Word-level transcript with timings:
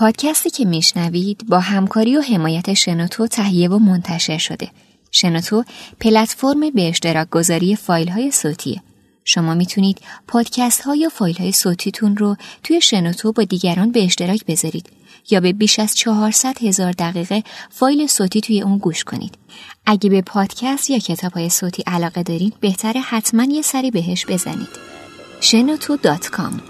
پادکستی 0.00 0.50
که 0.50 0.64
میشنوید 0.64 1.46
با 1.48 1.60
همکاری 1.60 2.16
و 2.16 2.20
حمایت 2.20 2.74
شنوتو 2.74 3.26
تهیه 3.26 3.68
و 3.68 3.78
منتشر 3.78 4.38
شده. 4.38 4.68
شنوتو 5.10 5.64
پلتفرم 6.00 6.70
به 6.70 6.88
اشتراک 6.88 7.30
گذاری 7.30 7.76
فایل 7.76 8.08
های 8.08 8.30
صوتیه. 8.30 8.82
شما 9.24 9.54
می‌تونید 9.54 9.98
پادکست 10.28 10.80
ها 10.80 10.94
یا 10.94 11.08
فایل 11.08 11.36
های 11.36 11.52
صوتیتون 11.52 12.16
رو 12.16 12.36
توی 12.64 12.80
شنوتو 12.80 13.32
با 13.32 13.42
دیگران 13.42 13.92
به 13.92 14.04
اشتراک 14.04 14.44
بذارید 14.46 14.86
یا 15.30 15.40
به 15.40 15.52
بیش 15.52 15.78
از 15.78 15.94
400 15.94 16.62
هزار 16.62 16.92
دقیقه 16.92 17.42
فایل 17.70 18.06
صوتی 18.06 18.40
توی 18.40 18.62
اون 18.62 18.78
گوش 18.78 19.04
کنید. 19.04 19.34
اگه 19.86 20.10
به 20.10 20.22
پادکست 20.22 20.90
یا 20.90 20.98
کتاب 20.98 21.32
های 21.32 21.50
صوتی 21.50 21.82
علاقه 21.86 22.22
دارید 22.22 22.54
بهتره 22.60 23.00
حتما 23.00 23.44
یه 23.44 23.62
سری 23.62 23.90
بهش 23.90 24.26
بزنید. 24.26 24.68
شنوتو.com 25.40 26.69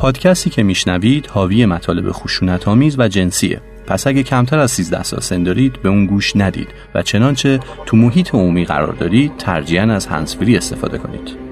پادکستی 0.00 0.50
که 0.50 0.62
میشنوید 0.62 1.26
حاوی 1.26 1.66
مطالب 1.66 2.12
خشونت 2.12 2.68
آمیز 2.68 2.98
و 2.98 3.08
جنسیه. 3.08 3.60
پس 3.86 4.06
اگه 4.06 4.22
کمتر 4.22 4.58
از 4.58 4.70
13 4.70 5.02
سال 5.02 5.20
سن 5.20 5.42
دارید 5.42 5.82
به 5.82 5.88
اون 5.88 6.06
گوش 6.06 6.36
ندید 6.36 6.68
و 6.94 7.02
چنانچه 7.02 7.60
تو 7.86 7.96
محیط 7.96 8.34
عمومی 8.34 8.64
قرار 8.64 8.92
دارید 8.92 9.36
ترجیحاً 9.36 9.92
از 9.92 10.06
هنسفری 10.06 10.56
استفاده 10.56 10.98
کنید. 10.98 11.49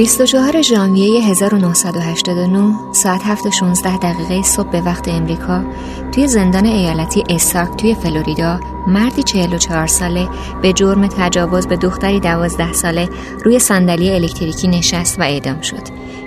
چهار 0.00 0.62
ژانویه 0.62 1.22
1989 1.22 2.92
ساعت 2.92 3.22
7 3.24 3.50
16 3.50 3.96
دقیقه 3.96 4.42
صبح 4.42 4.70
به 4.70 4.80
وقت 4.80 5.08
امریکا 5.08 5.64
توی 6.12 6.28
زندان 6.28 6.66
ایالتی 6.66 7.24
اساک 7.30 7.76
توی 7.76 7.94
فلوریدا 7.94 8.60
مردی 8.86 9.22
44 9.22 9.86
ساله 9.86 10.28
به 10.62 10.72
جرم 10.72 11.06
تجاوز 11.06 11.66
به 11.66 11.76
دختری 11.76 12.20
12 12.20 12.72
ساله 12.72 13.08
روی 13.44 13.58
صندلی 13.58 14.10
الکتریکی 14.10 14.68
نشست 14.68 15.20
و 15.20 15.22
اعدام 15.22 15.60
شد. 15.60 15.82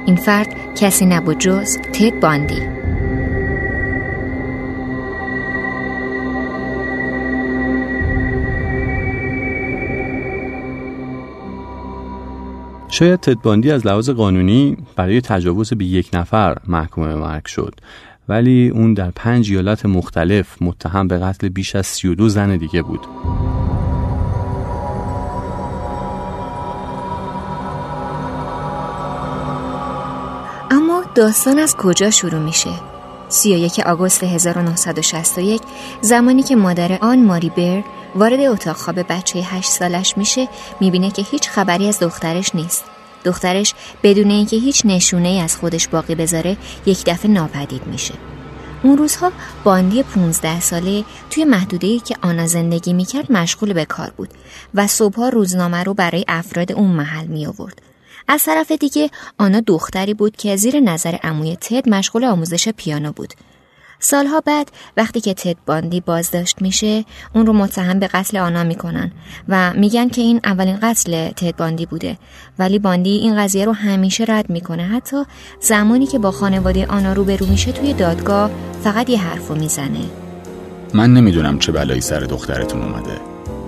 این 0.05 0.15
فرد 0.15 0.75
کسی 0.75 1.05
نبود 1.05 1.37
جز 1.37 1.77
تد 1.77 2.19
باندی. 2.19 2.84
شاید 12.95 13.19
تدباندی 13.19 13.71
از 13.71 13.85
لحاظ 13.85 14.09
قانونی 14.09 14.77
برای 14.95 15.21
تجاوز 15.21 15.73
به 15.73 15.85
یک 15.85 16.09
نفر 16.13 16.57
محکوم 16.67 17.07
به 17.07 17.15
مرگ 17.15 17.45
شد. 17.45 17.75
ولی 18.29 18.69
اون 18.69 18.93
در 18.93 19.11
پنج 19.11 19.51
ایالت 19.51 19.85
مختلف 19.85 20.61
متهم 20.61 21.07
به 21.07 21.17
قتل 21.17 21.49
بیش 21.49 21.75
از 21.75 21.87
32 21.87 22.29
زن 22.29 22.57
دیگه 22.57 22.81
بود. 22.81 22.99
اما 30.71 31.03
داستان 31.15 31.59
از 31.59 31.75
کجا 31.75 32.09
شروع 32.09 32.39
میشه؟ 32.41 32.69
31 33.29 33.79
آگوست 33.79 34.23
1961 34.23 35.61
زمانی 36.01 36.43
که 36.43 36.55
مادر 36.55 36.97
آن 37.01 37.25
ماری 37.25 37.49
بر 37.49 37.83
وارد 38.15 38.39
اتاق 38.39 38.75
خواب 38.75 38.99
بچه 39.09 39.39
هشت 39.39 39.69
سالش 39.69 40.17
میشه 40.17 40.47
می‌بینه 40.81 41.11
که 41.11 41.21
هیچ 41.21 41.49
خبری 41.49 41.87
از 41.87 41.99
دخترش 41.99 42.55
نیست. 42.55 42.94
دخترش 43.25 43.73
بدون 44.03 44.31
اینکه 44.31 44.57
هیچ 44.57 44.81
نشونه 44.85 45.27
ای 45.27 45.39
از 45.39 45.57
خودش 45.57 45.87
باقی 45.87 46.15
بذاره 46.15 46.57
یک 46.85 47.03
دفعه 47.05 47.31
ناپدید 47.31 47.87
میشه 47.87 48.13
اون 48.83 48.97
روزها 48.97 49.31
باندی 49.63 50.03
15 50.03 50.59
ساله 50.59 51.03
توی 51.29 51.45
محدوده 51.45 51.87
ای 51.87 51.99
که 51.99 52.15
آنا 52.21 52.47
زندگی 52.47 52.93
می‌کرد 52.93 53.31
مشغول 53.31 53.73
به 53.73 53.85
کار 53.85 54.11
بود 54.17 54.29
و 54.73 54.87
صبحها 54.87 55.29
روزنامه 55.29 55.83
رو 55.83 55.93
برای 55.93 56.25
افراد 56.27 56.71
اون 56.71 56.89
محل 56.89 57.27
می 57.27 57.45
آورد. 57.45 57.81
از 58.27 58.43
طرف 58.43 58.71
دیگه 58.71 59.09
آنا 59.37 59.59
دختری 59.59 60.13
بود 60.13 60.35
که 60.35 60.55
زیر 60.55 60.79
نظر 60.79 61.15
عموی 61.23 61.55
تد 61.55 61.89
مشغول 61.89 62.25
آموزش 62.25 62.69
پیانو 62.69 63.11
بود 63.11 63.33
سالها 63.99 64.41
بعد 64.45 64.71
وقتی 64.97 65.21
که 65.21 65.33
تد 65.33 65.55
باندی 65.65 66.01
بازداشت 66.01 66.61
میشه 66.61 67.05
اون 67.35 67.45
رو 67.45 67.53
متهم 67.53 67.99
به 67.99 68.07
قتل 68.07 68.37
آنا 68.37 68.63
می‌کنن 68.63 69.11
و 69.49 69.73
میگن 69.73 70.09
که 70.09 70.21
این 70.21 70.39
اولین 70.43 70.77
قتل 70.81 71.29
تد 71.29 71.55
باندی 71.55 71.85
بوده. 71.85 72.17
ولی 72.59 72.79
باندی 72.79 73.09
این 73.09 73.37
قضیه 73.37 73.65
رو 73.65 73.71
همیشه 73.71 74.25
رد 74.27 74.49
می‌کنه. 74.49 74.83
حتی 74.83 75.23
زمانی 75.61 76.07
که 76.07 76.19
با 76.19 76.31
خانواده 76.31 76.85
آنا 76.85 77.13
روبرو 77.13 77.45
میشه 77.45 77.71
توی 77.71 77.93
دادگاه 77.93 78.51
فقط 78.83 79.09
یه 79.09 79.21
حرفو 79.21 79.55
می‌زنه. 79.55 80.05
من 80.93 81.13
نمی‌دونم 81.13 81.59
چه 81.59 81.71
بلایی 81.71 82.01
سر 82.01 82.19
دخترتون 82.19 82.81
اومده. 82.81 83.19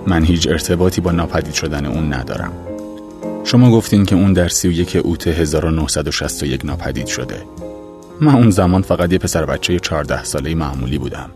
من 0.06 0.24
هیچ 0.24 0.48
ارتباطی 0.48 1.00
با 1.00 1.12
ناپدید 1.12 1.54
شدن 1.54 1.86
اون 1.86 2.12
ندارم. 2.12 2.52
شما 3.44 3.70
گفتین 3.70 4.04
که 4.04 4.14
اون 4.14 4.32
در 4.32 4.48
31 4.48 4.96
اوت 4.96 5.26
1961 5.26 6.64
ناپدید 6.64 7.06
شده. 7.06 7.42
من 8.20 8.34
اون 8.34 8.50
زمان 8.50 8.82
فقط 8.82 9.12
یه 9.12 9.18
پسر 9.18 9.46
بچه 9.46 9.78
14 9.78 10.24
ساله 10.24 10.54
معمولی 10.54 10.98
بودم. 10.98 11.30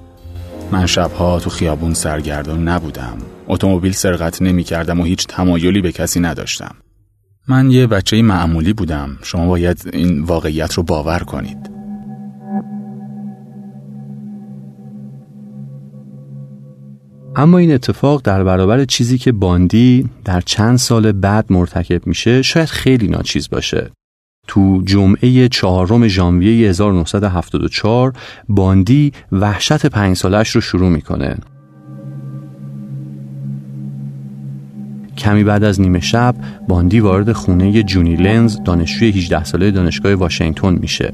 من 0.72 0.86
شبها 0.86 1.40
تو 1.40 1.50
خیابون 1.50 1.94
سرگردان 1.94 2.68
نبودم. 2.68 3.18
اتومبیل 3.48 3.92
سرقت 3.92 4.42
نمی 4.42 4.64
کردم 4.64 5.00
و 5.00 5.04
هیچ 5.04 5.26
تمایلی 5.26 5.80
به 5.80 5.92
کسی 5.92 6.20
نداشتم. 6.20 6.74
من 7.48 7.70
یه 7.70 7.86
بچه 7.86 8.22
معمولی 8.22 8.72
بودم. 8.72 9.18
شما 9.22 9.46
باید 9.46 9.90
این 9.92 10.22
واقعیت 10.22 10.72
رو 10.74 10.82
باور 10.82 11.18
کنید. 11.18 11.70
اما 17.36 17.58
این 17.58 17.72
اتفاق 17.72 18.22
در 18.24 18.44
برابر 18.44 18.84
چیزی 18.84 19.18
که 19.18 19.32
باندی 19.32 20.10
در 20.24 20.40
چند 20.40 20.78
سال 20.78 21.12
بعد 21.12 21.46
مرتکب 21.50 22.06
میشه 22.06 22.42
شاید 22.42 22.68
خیلی 22.68 23.08
ناچیز 23.08 23.48
باشه. 23.50 23.90
تو 24.48 24.82
جمعه 24.84 25.48
چهارم 25.48 26.08
ژانویه 26.08 26.68
1974 26.68 28.12
باندی 28.48 29.12
وحشت 29.32 29.86
پنج 29.86 30.16
سالش 30.16 30.50
رو 30.50 30.60
شروع 30.60 30.88
می‌کنه. 30.88 31.36
کمی 35.18 35.44
بعد 35.44 35.64
از 35.64 35.80
نیمه 35.80 36.00
شب 36.00 36.34
باندی 36.68 37.00
وارد 37.00 37.32
خونه 37.32 37.82
جونی 37.82 38.16
لنز 38.16 38.58
دانشجوی 38.64 39.10
18 39.10 39.44
ساله 39.44 39.70
دانشگاه 39.70 40.14
واشنگتن 40.14 40.78
میشه. 40.80 41.10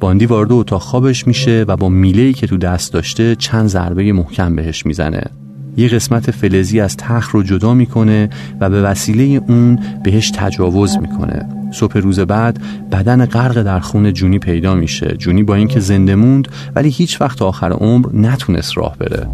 باندی 0.00 0.26
وارد 0.26 0.52
اتاق 0.52 0.82
خوابش 0.82 1.26
میشه 1.26 1.64
و 1.68 1.76
با 1.76 1.88
میله‌ای 1.88 2.32
که 2.32 2.46
تو 2.46 2.56
دست 2.56 2.92
داشته 2.92 3.36
چند 3.36 3.66
ضربه 3.66 4.12
محکم 4.12 4.56
بهش 4.56 4.86
می‌زنه. 4.86 5.22
یه 5.76 5.88
قسمت 5.88 6.30
فلزی 6.30 6.80
از 6.80 6.96
تخت 6.96 7.30
رو 7.30 7.42
جدا 7.42 7.74
می‌کنه 7.74 8.30
و 8.60 8.70
به 8.70 8.82
وسیله 8.82 9.42
اون 9.48 9.78
بهش 10.04 10.30
تجاوز 10.30 10.98
می‌کنه. 10.98 11.57
صبح 11.70 11.98
روز 11.98 12.20
بعد 12.20 12.58
بدن 12.92 13.26
غرق 13.26 13.62
در 13.62 13.80
خون 13.80 14.12
جونی 14.12 14.38
پیدا 14.38 14.74
میشه. 14.74 15.16
جونی 15.18 15.42
با 15.42 15.54
اینکه 15.54 15.80
زنده 15.80 16.14
موند 16.14 16.48
ولی 16.74 16.88
هیچ 16.88 17.20
وقت 17.20 17.42
آخر 17.42 17.72
عمر 17.72 18.06
نتونست 18.12 18.78
راه 18.78 18.96
بره. 18.96 19.28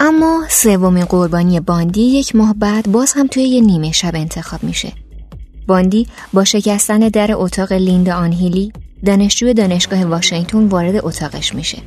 اما 0.00 0.42
سومین 0.48 1.04
قربانی 1.04 1.60
باندی 1.60 2.02
یک 2.02 2.36
ماه 2.36 2.54
بعد 2.54 2.92
باز 2.92 3.12
هم 3.12 3.26
توی 3.26 3.42
یه 3.42 3.60
نیمه 3.60 3.92
شب 3.92 4.12
انتخاب 4.14 4.64
میشه. 4.64 4.92
باندی 5.66 6.06
با 6.32 6.44
شکستن 6.44 6.98
در 6.98 7.30
اتاق 7.32 7.72
لیند 7.72 8.08
آنهیلی 8.08 8.72
دانشجو 9.04 9.52
دانشگاه 9.52 10.04
واشنگتن 10.04 10.64
وارد 10.64 10.94
اتاقش 11.02 11.54
میشه. 11.54 11.78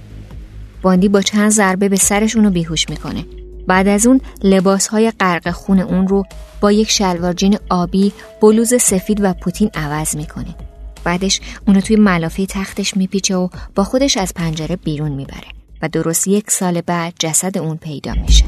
باندی 0.82 1.10
با 1.10 1.22
چند 1.22 1.52
ضربه 1.52 1.90
به 1.90 1.96
سرش 1.96 2.36
اونو 2.36 2.50
بیهوش 2.50 2.90
می‌کنه. 2.90 3.26
بعد 3.68 3.88
از 3.88 4.08
اون 4.08 4.22
لباس 4.44 4.88
های 4.88 5.12
غرق 5.12 5.52
خون 5.52 5.80
اون 5.80 6.08
رو 6.08 6.26
با 6.62 6.72
یک 6.72 6.92
شلوار 6.92 7.34
جین 7.34 7.58
آبی 7.70 8.14
بلوز 8.42 8.74
سفید 8.82 9.24
و 9.24 9.34
پوتین 9.34 9.70
عوض 9.74 10.16
می‌کنه. 10.16 10.56
بعدش 11.04 11.42
اونو 11.68 11.82
توی 11.82 11.96
ملافه 11.96 12.46
تختش 12.46 12.98
میپیچه 12.98 13.36
و 13.36 13.48
با 13.76 13.84
خودش 13.84 14.18
از 14.18 14.34
پنجره 14.34 14.76
بیرون 14.76 15.12
می‌بره 15.12 15.48
و 15.82 15.90
درست 15.90 16.28
یک 16.28 16.52
سال 16.52 16.82
بعد 16.82 17.14
جسد 17.20 17.58
اون 17.58 17.78
پیدا 17.78 18.14
میشه. 18.14 18.46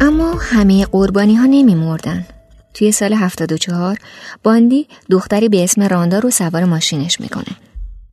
اما 0.00 0.34
همه 0.40 0.84
قربانی 0.84 1.34
ها 1.34 1.46
نمی 1.46 1.74
مردن. 1.74 2.26
توی 2.74 2.92
سال 2.92 3.12
74 3.12 3.98
باندی 4.42 4.88
دختری 5.10 5.48
به 5.48 5.64
اسم 5.64 5.82
راندا 5.82 6.18
رو 6.18 6.30
سوار 6.30 6.64
ماشینش 6.64 7.20
می‌کنه. 7.20 7.56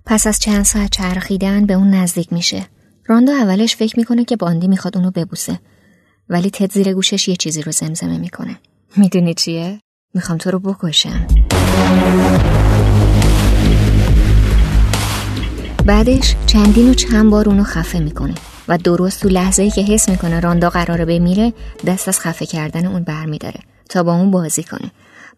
پس 0.05 0.27
از 0.27 0.39
چند 0.39 0.65
ساعت 0.65 0.91
چرخیدن 0.91 1.65
به 1.65 1.73
اون 1.73 1.93
نزدیک 1.93 2.33
میشه. 2.33 2.65
راندا 3.05 3.33
اولش 3.33 3.75
فکر 3.75 3.99
می‌کنه 3.99 4.25
که 4.25 4.35
باندی 4.35 4.67
می‌خواد 4.67 4.97
اونو 4.97 5.11
ببوسه. 5.11 5.59
ولی 6.29 6.49
تد 6.49 6.71
زیر 6.71 6.93
گوشش 6.93 7.27
یه 7.27 7.35
چیزی 7.35 7.61
رو 7.61 7.71
زمزمه 7.71 8.17
می‌کنه. 8.17 8.57
می‌دونی 8.97 9.33
چیه؟ 9.33 9.81
می‌خوام 10.13 10.37
تو 10.37 10.51
رو 10.51 10.59
بکشم. 10.59 11.27
بعدش 15.85 16.35
چندین 16.45 16.89
و 16.89 16.93
چند 16.93 17.31
بار 17.31 17.49
اونو 17.49 17.63
خفه 17.63 17.99
می‌کنه 17.99 18.35
و 18.67 18.77
درست 18.77 19.21
تو 19.21 19.29
لحظه 19.29 19.63
ای 19.63 19.71
که 19.71 19.81
حس 19.81 20.09
می‌کنه 20.09 20.39
راندا 20.39 20.69
قراره 20.69 21.05
بمیره 21.05 21.53
دست 21.87 22.07
از 22.07 22.19
خفه 22.19 22.45
کردن 22.45 22.85
اون 22.85 23.03
برمیداره. 23.03 23.59
تا 23.89 24.03
با 24.03 24.13
اون 24.13 24.31
بازی 24.31 24.63
کنه. 24.63 24.91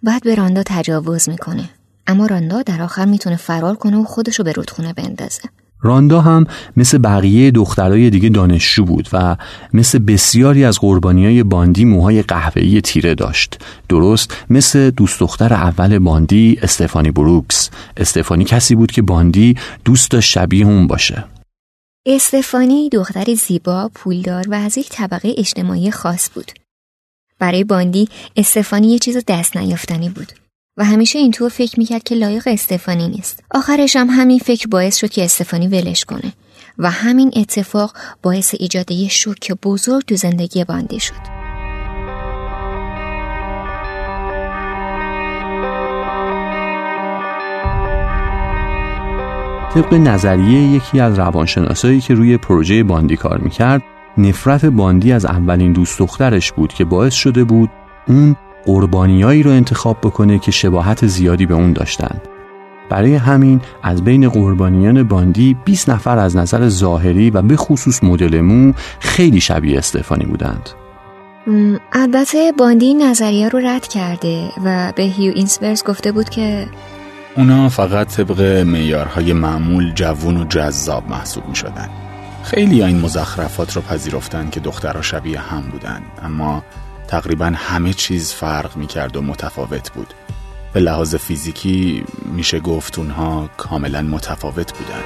بعد 0.03 0.23
به 0.23 0.35
راندا 0.35 0.63
تجاوز 0.65 1.29
می‌کنه. 1.29 1.69
اما 2.07 2.25
راندا 2.25 2.61
در 2.61 2.81
آخر 2.81 3.05
می‌تونه 3.05 3.35
فرار 3.35 3.75
کنه 3.75 3.97
و 3.97 4.03
خودشو 4.03 4.43
به 4.43 4.51
رودخونه 4.51 4.93
بندازه. 4.93 5.41
راندا 5.83 6.21
هم 6.21 6.45
مثل 6.77 6.97
بقیه 6.97 7.51
دخترای 7.51 8.09
دیگه 8.09 8.29
دانشجو 8.29 8.85
بود 8.85 9.09
و 9.13 9.37
مثل 9.73 9.99
بسیاری 9.99 10.65
از 10.65 10.79
قربانی 10.79 11.25
های 11.25 11.43
باندی 11.43 11.85
موهای 11.85 12.21
قهوه‌ای 12.21 12.81
تیره 12.81 13.15
داشت. 13.15 13.57
درست 13.89 14.33
مثل 14.49 14.89
دوست 14.89 15.19
دختر 15.19 15.53
اول 15.53 15.99
باندی 15.99 16.59
استفانی 16.61 17.11
بروکس. 17.11 17.69
استفانی 17.97 18.43
کسی 18.43 18.75
بود 18.75 18.91
که 18.91 19.01
باندی 19.01 19.57
دوست 19.85 20.11
داشت 20.11 20.29
شبیه 20.29 20.65
اون 20.65 20.87
باشه. 20.87 21.25
استفانی 22.05 22.89
دختر 22.89 23.33
زیبا، 23.33 23.91
پولدار 23.93 24.49
و 24.49 24.53
از 24.53 24.77
یک 24.77 24.89
طبقه 24.89 25.33
اجتماعی 25.37 25.91
خاص 25.91 26.29
بود. 26.33 26.51
برای 27.41 27.63
باندی 27.63 28.09
استفانی 28.35 28.91
یه 28.91 28.99
چیز 28.99 29.17
دست 29.27 29.57
نیافتنی 29.57 30.09
بود. 30.09 30.31
و 30.77 30.85
همیشه 30.85 31.19
اینطور 31.19 31.49
فکر 31.49 31.79
می‌کرد 31.79 32.03
که 32.03 32.15
لایق 32.15 32.43
استفانی 32.45 33.07
نیست. 33.07 33.43
آخرش 33.51 33.95
هم 33.95 34.07
همین 34.09 34.39
فکر 34.39 34.67
باعث 34.67 34.97
شد 34.97 35.09
که 35.09 35.23
استفانی 35.23 35.67
ولش 35.67 36.05
کنه 36.05 36.33
و 36.77 36.91
همین 36.91 37.31
اتفاق 37.35 37.93
باعث 38.23 38.55
ایجاد 38.59 38.91
یه 38.91 39.09
شوک 39.09 39.51
بزرگ 39.51 40.05
تو 40.05 40.15
زندگی 40.15 40.63
باندی 40.63 40.99
شد. 40.99 41.41
طبق 49.73 49.93
نظریه 49.93 50.61
یکی 50.61 50.99
از 50.99 51.19
روانشناسایی 51.19 52.01
که 52.01 52.13
روی 52.13 52.37
پروژه 52.37 52.83
باندی 52.83 53.17
کار 53.17 53.37
می‌کرد 53.37 53.81
نفرت 54.17 54.65
باندی 54.65 55.11
از 55.11 55.25
اولین 55.25 55.73
دوست 55.73 55.99
دخترش 55.99 56.51
بود 56.51 56.73
که 56.73 56.85
باعث 56.85 57.13
شده 57.13 57.43
بود 57.43 57.69
اون 58.07 58.35
قربانیایی 58.65 59.43
رو 59.43 59.51
انتخاب 59.51 59.97
بکنه 60.03 60.39
که 60.39 60.51
شباهت 60.51 61.07
زیادی 61.07 61.45
به 61.45 61.53
اون 61.53 61.73
داشتن 61.73 62.21
برای 62.89 63.15
همین 63.15 63.61
از 63.83 64.03
بین 64.03 64.29
قربانیان 64.29 65.03
باندی 65.03 65.57
20 65.65 65.89
نفر 65.89 66.17
از 66.17 66.35
نظر 66.35 66.69
ظاهری 66.69 67.29
و 67.29 67.41
به 67.41 67.55
خصوص 67.55 68.03
مدل 68.03 68.41
مو 68.41 68.73
خیلی 68.99 69.41
شبیه 69.41 69.77
استفانی 69.77 70.25
بودند 70.25 70.69
البته 71.93 72.51
باندی 72.57 72.85
این 72.85 73.01
نظریه 73.01 73.49
رو 73.49 73.59
رد 73.59 73.87
کرده 73.87 74.49
و 74.65 74.93
به 74.95 75.03
هیو 75.03 75.33
اینسپرس 75.35 75.83
گفته 75.83 76.11
بود 76.11 76.29
که 76.29 76.67
اونا 77.37 77.69
فقط 77.69 78.07
طبق 78.07 78.63
میارهای 78.65 79.33
معمول 79.33 79.93
جوون 79.93 80.37
و 80.37 80.45
جذاب 80.45 81.09
محسوب 81.09 81.49
می 81.49 81.55
شدن. 81.55 81.89
خیلی 82.43 82.83
این 82.83 82.99
مزخرفات 82.99 83.75
رو 83.75 83.81
پذیرفتن 83.81 84.49
که 84.49 84.59
دخترها 84.59 85.01
شبیه 85.01 85.39
هم 85.39 85.61
بودن. 85.61 86.01
اما 86.21 86.63
تقریبا 87.07 87.51
همه 87.55 87.93
چیز 87.93 88.33
فرق 88.33 88.77
می 88.77 88.87
کرد 88.87 89.15
و 89.17 89.21
متفاوت 89.21 89.91
بود. 89.91 90.13
به 90.73 90.79
لحاظ 90.79 91.15
فیزیکی 91.15 92.03
میشه 92.25 92.59
گفت 92.59 92.99
اونها 92.99 93.49
کاملا 93.57 94.01
متفاوت 94.01 94.73
بودن. 94.73 95.03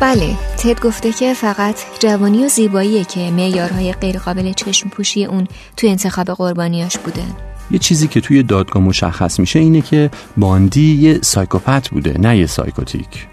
بله 0.00 0.36
تد 0.58 0.80
گفته 0.80 1.12
که 1.12 1.34
فقط 1.34 1.74
جوانی 2.00 2.44
و 2.44 2.48
زیباییه 2.48 3.04
که 3.04 3.30
معیارهای 3.30 3.92
غیرقابل 3.92 4.52
چشم 4.52 4.88
پوشی 4.88 5.24
اون 5.24 5.46
توی 5.76 5.88
انتخاب 5.88 6.26
قربانیاش 6.26 6.98
بودن 6.98 7.51
یه 7.72 7.78
چیزی 7.78 8.08
که 8.08 8.20
توی 8.20 8.42
دادگاه 8.42 8.82
مشخص 8.82 9.40
میشه 9.40 9.58
اینه 9.58 9.80
که 9.80 10.10
باندی 10.36 10.94
یه 10.94 11.18
psychopath 11.22 11.88
بوده 11.88 12.18
نه 12.18 12.38
یه 12.38 12.46
psychotic. 12.46 13.26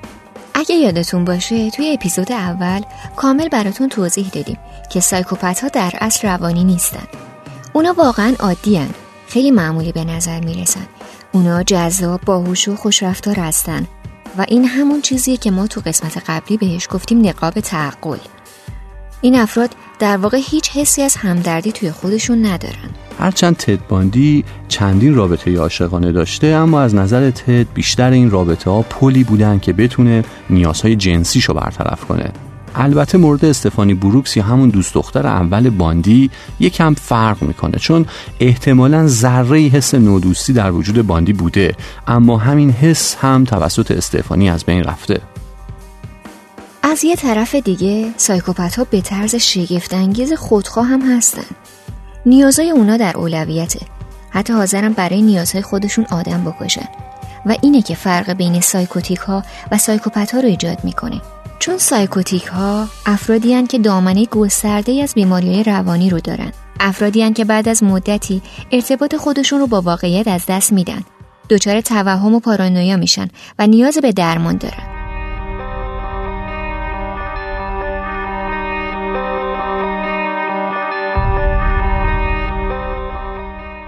اگه 0.53 0.75
یادتون 0.75 1.25
باشه 1.25 1.69
توی 1.69 1.93
اپیزود 1.93 2.31
اول 2.31 2.81
کامل 3.15 3.49
براتون 3.49 3.89
توضیح 3.89 4.29
دادیم 4.29 4.57
که 4.91 4.99
psychopath 4.99 5.59
ها 5.59 5.67
در 5.67 5.93
اصل 6.01 6.27
روانی 6.27 6.63
نیستن. 6.63 7.07
اونا 7.73 7.93
واقعا 7.93 8.33
عادی 8.39 8.79
خیلی 9.27 9.51
معمولی 9.51 9.91
به 9.91 10.03
نظر 10.03 10.39
می‌رسن. 10.39 10.87
اونا 11.31 11.63
جذاب 11.63 12.21
باهوش 12.21 12.67
و 12.67 12.75
خوشرفتار 12.75 13.35
هستن. 13.35 13.87
و 14.37 14.45
این 14.47 14.65
همون 14.65 15.01
چیزیه 15.01 15.37
که 15.37 15.51
ما 15.51 15.67
تو 15.67 15.81
قسمت 15.85 16.23
قبلی 16.27 16.57
بهش 16.57 16.87
گفتیم 16.91 17.27
نقاب 17.27 17.59
تعقل. 17.59 18.17
این 19.21 19.35
افراد 19.35 19.69
در 19.99 20.17
واقع 20.17 20.37
هیچ 20.43 20.69
حسی 20.69 21.01
از 21.01 21.15
همدردی 21.15 21.71
توی 21.71 21.91
خودشون 21.91 22.45
ندارن. 22.45 22.89
هرچند 23.19 23.57
تد 23.57 23.87
باندی 23.87 24.43
چندین 24.67 25.15
رابطه 25.15 25.57
عاشقانه 25.57 26.11
داشته 26.11 26.47
اما 26.47 26.81
از 26.81 26.95
نظر 26.95 27.31
تد 27.31 27.73
بیشتر 27.73 28.11
این 28.11 28.31
رابطه 28.31 28.69
ها 28.69 28.81
پلی 28.81 29.23
بودن 29.23 29.59
که 29.59 29.73
بتونه 29.73 30.23
نیازهای 30.49 30.95
جنسیشو 30.95 31.53
برطرف 31.53 32.05
کنه. 32.05 32.31
البته 32.75 33.17
مورد 33.17 33.45
استفانی 33.45 33.93
بروکس 33.93 34.37
یا 34.37 34.43
همون 34.43 34.69
دوست 34.69 34.93
دختر 34.93 35.27
اول 35.27 35.69
باندی 35.69 36.29
یکم 36.59 36.93
فرق 36.93 37.43
می‌کنه 37.43 37.77
چون 37.79 38.05
احتمالا 38.39 39.07
ذره 39.07 39.59
حس 39.59 39.95
نودوستی 39.95 40.53
در 40.53 40.71
وجود 40.71 41.07
باندی 41.07 41.33
بوده 41.33 41.75
اما 42.07 42.37
همین 42.37 42.71
حس 42.71 43.15
هم 43.21 43.43
توسط 43.43 43.91
استفانی 43.91 44.49
از 44.49 44.65
بین 44.65 44.83
رفته. 44.83 45.21
از 46.83 47.03
یه 47.03 47.15
طرف 47.15 47.55
دیگه 47.55 48.13
psychopath 48.17 48.75
ها 48.75 48.83
به 48.83 49.01
طرز 49.01 49.35
شگفت‌انگیز 49.35 50.33
خودخواه 50.33 50.87
هم 50.87 51.01
هستن. 51.01 51.45
نیازهای 52.25 52.69
اونا 52.69 52.97
در 52.97 53.17
اولویته. 53.17 53.79
حتی 54.29 54.53
حاضرن 54.53 54.93
برای 54.93 55.21
نیازهای 55.21 55.61
خودشون 55.61 56.05
آدم 56.11 56.43
بکشن. 56.43 56.87
و 57.45 57.55
اینه 57.61 57.81
که 57.81 57.95
فرق 57.95 58.33
بین 58.33 58.61
psychotic 58.61 59.17
ها 59.17 59.43
و 59.71 59.77
psychopath 59.77 60.31
ها 60.31 60.39
رو 60.39 60.47
ایجاد 60.47 60.83
می‌کنه. 60.83 61.21
چون 61.59 61.77
psychotic 61.77 62.45
ها 62.45 62.87
افرادی 63.05 63.63
که 63.63 63.79
دامنه 63.79 64.25
گسترده 64.25 64.91
از 65.03 65.13
بیماری 65.13 65.63
روانی 65.63 66.09
رو 66.09 66.19
دارن. 66.19 66.51
افرادی 66.79 67.33
که 67.33 67.45
بعد 67.45 67.69
از 67.69 67.83
مدتی 67.83 68.41
ارتباط 68.71 69.15
خودشون 69.15 69.59
رو 69.59 69.67
با 69.67 69.81
واقعیت 69.81 70.27
از 70.27 70.45
دست 70.47 70.73
میدن. 70.73 71.01
دچار 71.49 71.81
توهم 71.81 72.35
و 72.35 72.39
پارانویا 72.39 72.97
میشن 72.97 73.27
و 73.59 73.67
نیاز 73.67 73.97
به 73.97 74.11
درمان 74.11 74.57
دارن. 74.57 74.98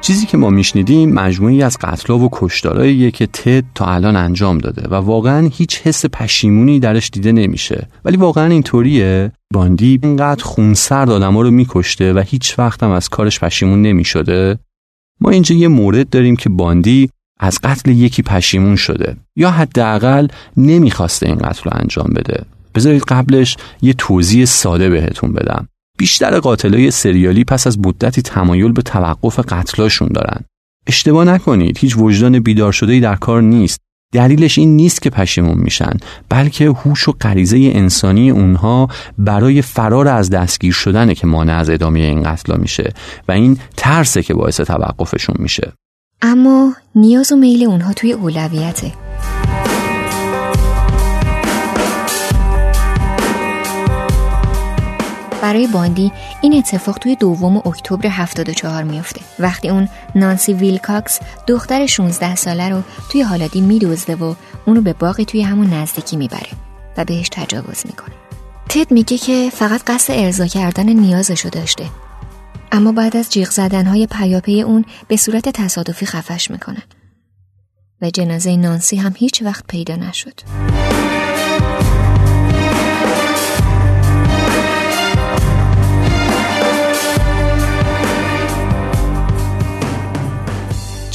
چیزی 0.02 0.26
که 0.26 0.38
ما 0.38 0.50
میشنیدیم 0.50 1.14
مجموعی 1.14 1.64
از 1.64 1.78
قتلا 1.82 2.18
و 2.20 2.30
کشتارهاییه 2.32 3.12
که 3.12 3.28
تد 3.28 3.64
تا 3.76 3.86
الان 3.86 4.16
انجام 4.16 4.58
داده 4.58 4.88
و 4.88 4.94
واقعا 4.94 5.50
هیچ 5.54 5.82
حس 5.82 6.06
پشیمونی 6.06 6.80
درش 6.80 7.10
دیده 7.10 7.32
نمیشه. 7.32 7.88
ولی 8.06 8.18
واقعا 8.18 8.46
اینطوریه. 8.46 9.32
باندی 9.54 10.00
اینقدر 10.04 10.44
خونسرد 10.44 11.10
آدما 11.10 11.42
رو 11.42 11.52
میکشته 11.52 12.14
و 12.14 12.20
هیچ 12.20 12.60
وقت 12.60 12.84
هم 12.84 12.90
از 12.90 13.10
کارش 13.10 13.40
پشیمون 13.40 13.82
نمی‌شده. 13.82 14.60
ما 15.20 15.30
اینجا 15.30 15.56
یه 15.56 15.68
مورد 15.68 16.10
داریم 16.10 16.36
که 16.36 16.50
باندی 16.50 17.10
از 17.40 17.60
قتل 17.64 17.92
یکی 17.92 18.22
پشیمون 18.22 18.76
شده. 18.76 19.16
یا 19.36 19.52
حداقل 19.52 20.28
نمی‌خواسته 20.58 21.26
این 21.26 21.38
قتل 21.38 21.62
رو 21.66 21.72
انجام 21.74 22.14
بده. 22.16 22.46
بذارید 22.76 23.04
قبلش 23.04 23.58
یه 23.82 23.94
توضیح 23.94 24.46
ساده 24.46 24.90
بهتون 24.90 25.34
بدم. 25.34 25.68
بیشتر 26.02 26.40
قاتلای 26.40 26.92
سریالی 26.92 27.44
پس 27.44 27.68
از 27.68 27.80
مدتی 27.80 28.22
تمایل 28.22 28.72
به 28.72 28.82
توقف 28.82 29.40
قتلاشون 29.40 30.08
دارن. 30.08 30.44
اشتباه 30.88 31.26
نکنید 31.26 31.78
هیچ 31.78 31.98
وجدان 31.98 32.40
بیدار 32.40 32.72
شده 32.72 33.00
در 33.00 33.16
کار 33.16 33.42
نیست. 33.42 33.80
دلیلش 34.14 34.58
این 34.58 34.76
نیست 34.76 35.02
که 35.02 35.10
پشیمون 35.10 35.58
میشن 35.58 35.98
بلکه 36.30 36.66
هوش 36.66 37.08
و 37.08 37.12
غریزه 37.12 37.58
انسانی 37.74 38.30
اونها 38.30 38.88
برای 39.18 39.62
فرار 39.62 40.08
از 40.08 40.30
دستگیر 40.30 40.74
شدنه 40.74 41.16
که 41.16 41.28
مانع 41.28 41.58
از 41.58 41.70
ادامه 41.70 42.00
این 42.00 42.24
قتلا 42.24 42.56
میشه 42.56 42.94
و 43.28 43.32
این 43.32 43.58
ترسه 43.78 44.24
که 44.24 44.34
باعث 44.34 44.62
توقفشون 44.62 45.36
میشه 45.40 45.74
اما 46.22 46.74
نیاز 46.96 47.32
و 47.32 47.36
میل 47.36 47.64
اونها 47.64 47.94
توی 47.94 48.14
اولویته 48.14 48.92
برای 55.52 55.68
باندی 55.68 56.12
این 56.42 56.54
اتفاق 56.54 56.98
توی 56.98 57.16
دوم 57.16 57.58
اکتبر 57.58 58.08
74 58.08 58.84
میفته. 58.84 59.22
وقتی 59.40 59.70
اون 59.70 59.90
نانسی 60.16 60.54
ویلکاکس 60.54 61.20
دختر 61.48 61.86
16 61.86 62.36
ساله 62.36 62.70
رو 62.70 62.82
توی 63.12 63.22
حالادی 63.22 63.62
میدزده 63.62 64.16
و 64.16 64.36
اونو 64.66 64.82
به 64.82 64.94
باقی 64.94 65.26
توی 65.26 65.42
همون 65.42 65.74
نزدیکی 65.74 66.18
می‌بره 66.18 66.50
و 66.98 67.06
بهش 67.06 67.30
تجاوز 67.30 67.86
می‌کنه. 67.86 68.16
تد 68.70 68.92
میگه 68.92 69.18
که 69.18 69.50
فقط 69.54 69.84
قصد 69.88 70.14
ارضا 70.14 70.48
کردن 70.48 70.90
نیازشو 70.90 71.50
داشته. 71.50 71.86
اما 72.72 72.92
بعد 72.92 73.18
از 73.18 73.30
جیغ 73.30 73.50
زدنهای 73.50 74.08
پیاپی 74.08 74.62
اون 74.62 74.86
به 75.08 75.18
صورت 75.18 75.50
تصادفی 75.50 76.06
خفش 76.06 76.52
می‌کنن 76.52 76.84
و 78.02 78.10
جنازه 78.10 78.56
نانسی 78.56 78.98
هم 78.98 79.14
هیچ 79.18 79.42
وقت 79.42 79.68
پیدا 79.68 79.96
نشد. 79.96 80.40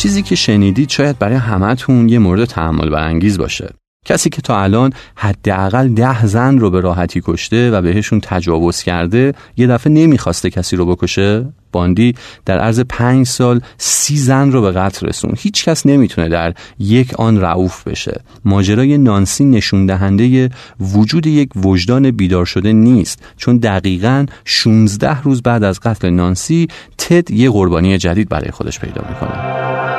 چیزی 0.06 0.22
که 0.22 0.34
شنیدید 0.34 0.90
شاید 0.90 1.18
برای 1.18 1.36
همتون 1.36 2.08
یه 2.08 2.18
مورد 2.18 2.44
تحمل 2.44 2.90
برانگیز 2.90 3.38
باشه. 3.38 3.68
کسی 4.04 4.30
که 4.30 4.42
تا 4.42 4.62
الان 4.62 4.92
حداقل 5.16 5.88
ده 5.88 6.26
زن 6.26 6.58
رو 6.58 6.70
به 6.70 6.80
راحتی 6.80 7.22
کشته 7.24 7.70
و 7.70 7.82
بهشون 7.82 8.20
تجاوز 8.20 8.82
کرده 8.82 9.32
یه 9.56 9.66
دفعه 9.66 9.92
نمی‌خواسته 9.92 10.50
کسی 10.50 10.76
رو 10.76 10.86
بکشه؟ 10.86 11.46
باندی 11.72 12.14
در 12.44 12.58
عرض 12.58 12.80
پنج 12.80 13.26
سال 13.26 13.60
سی 13.78 14.16
زن 14.16 14.52
رو 14.52 14.62
به 14.62 14.72
قتل 14.72 15.06
رسون. 15.06 15.34
هیچ 15.38 15.64
کس 15.64 15.86
نمی‌تونه 15.86 16.28
در 16.28 16.54
یک 16.78 17.14
آن 17.14 17.40
رعوف 17.40 17.88
بشه. 17.88 18.20
ماجرای 18.44 18.98
نانسی 18.98 19.44
نشون 19.44 19.86
دهنده 19.86 20.50
وجود 20.80 21.26
یک 21.26 21.50
وجدان 21.56 22.10
بیدار 22.10 22.44
شده 22.44 22.72
نیست 22.72 23.22
چون 23.36 23.56
دقیقا 23.56 24.26
16 24.44 25.22
روز 25.22 25.42
بعد 25.42 25.64
از 25.64 25.80
قتل 25.80 26.10
نانسی 26.10 26.68
تد 26.98 27.30
یه 27.30 27.50
قربانی 27.50 27.98
جدید 27.98 28.28
برای 28.28 28.50
خودش 28.50 28.80
پیدا 28.80 29.02
می‌کنه. 29.08 29.95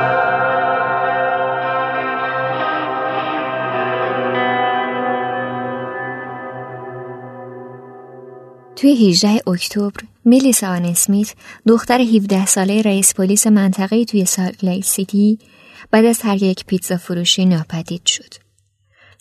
توی 8.78 9.10
18 9.10 9.42
اکتبر 9.48 10.02
میلیسا 10.26 10.68
آن 10.68 10.86
اسمیت 10.86 11.34
دختر 11.68 12.02
17 12.02 12.46
ساله 12.46 12.82
رئیس 12.82 13.14
پلیس 13.14 13.48
منطقه 13.48 14.06
توی 14.06 14.26
سالت 14.26 14.82
سیتی 14.86 15.40
بعد 15.92 16.06
از 16.06 16.20
ترک 16.20 16.42
یک 16.42 16.66
پیتزا 16.66 16.98
فروشی 16.98 17.46
ناپدید 17.46 18.06
شد. 18.06 18.34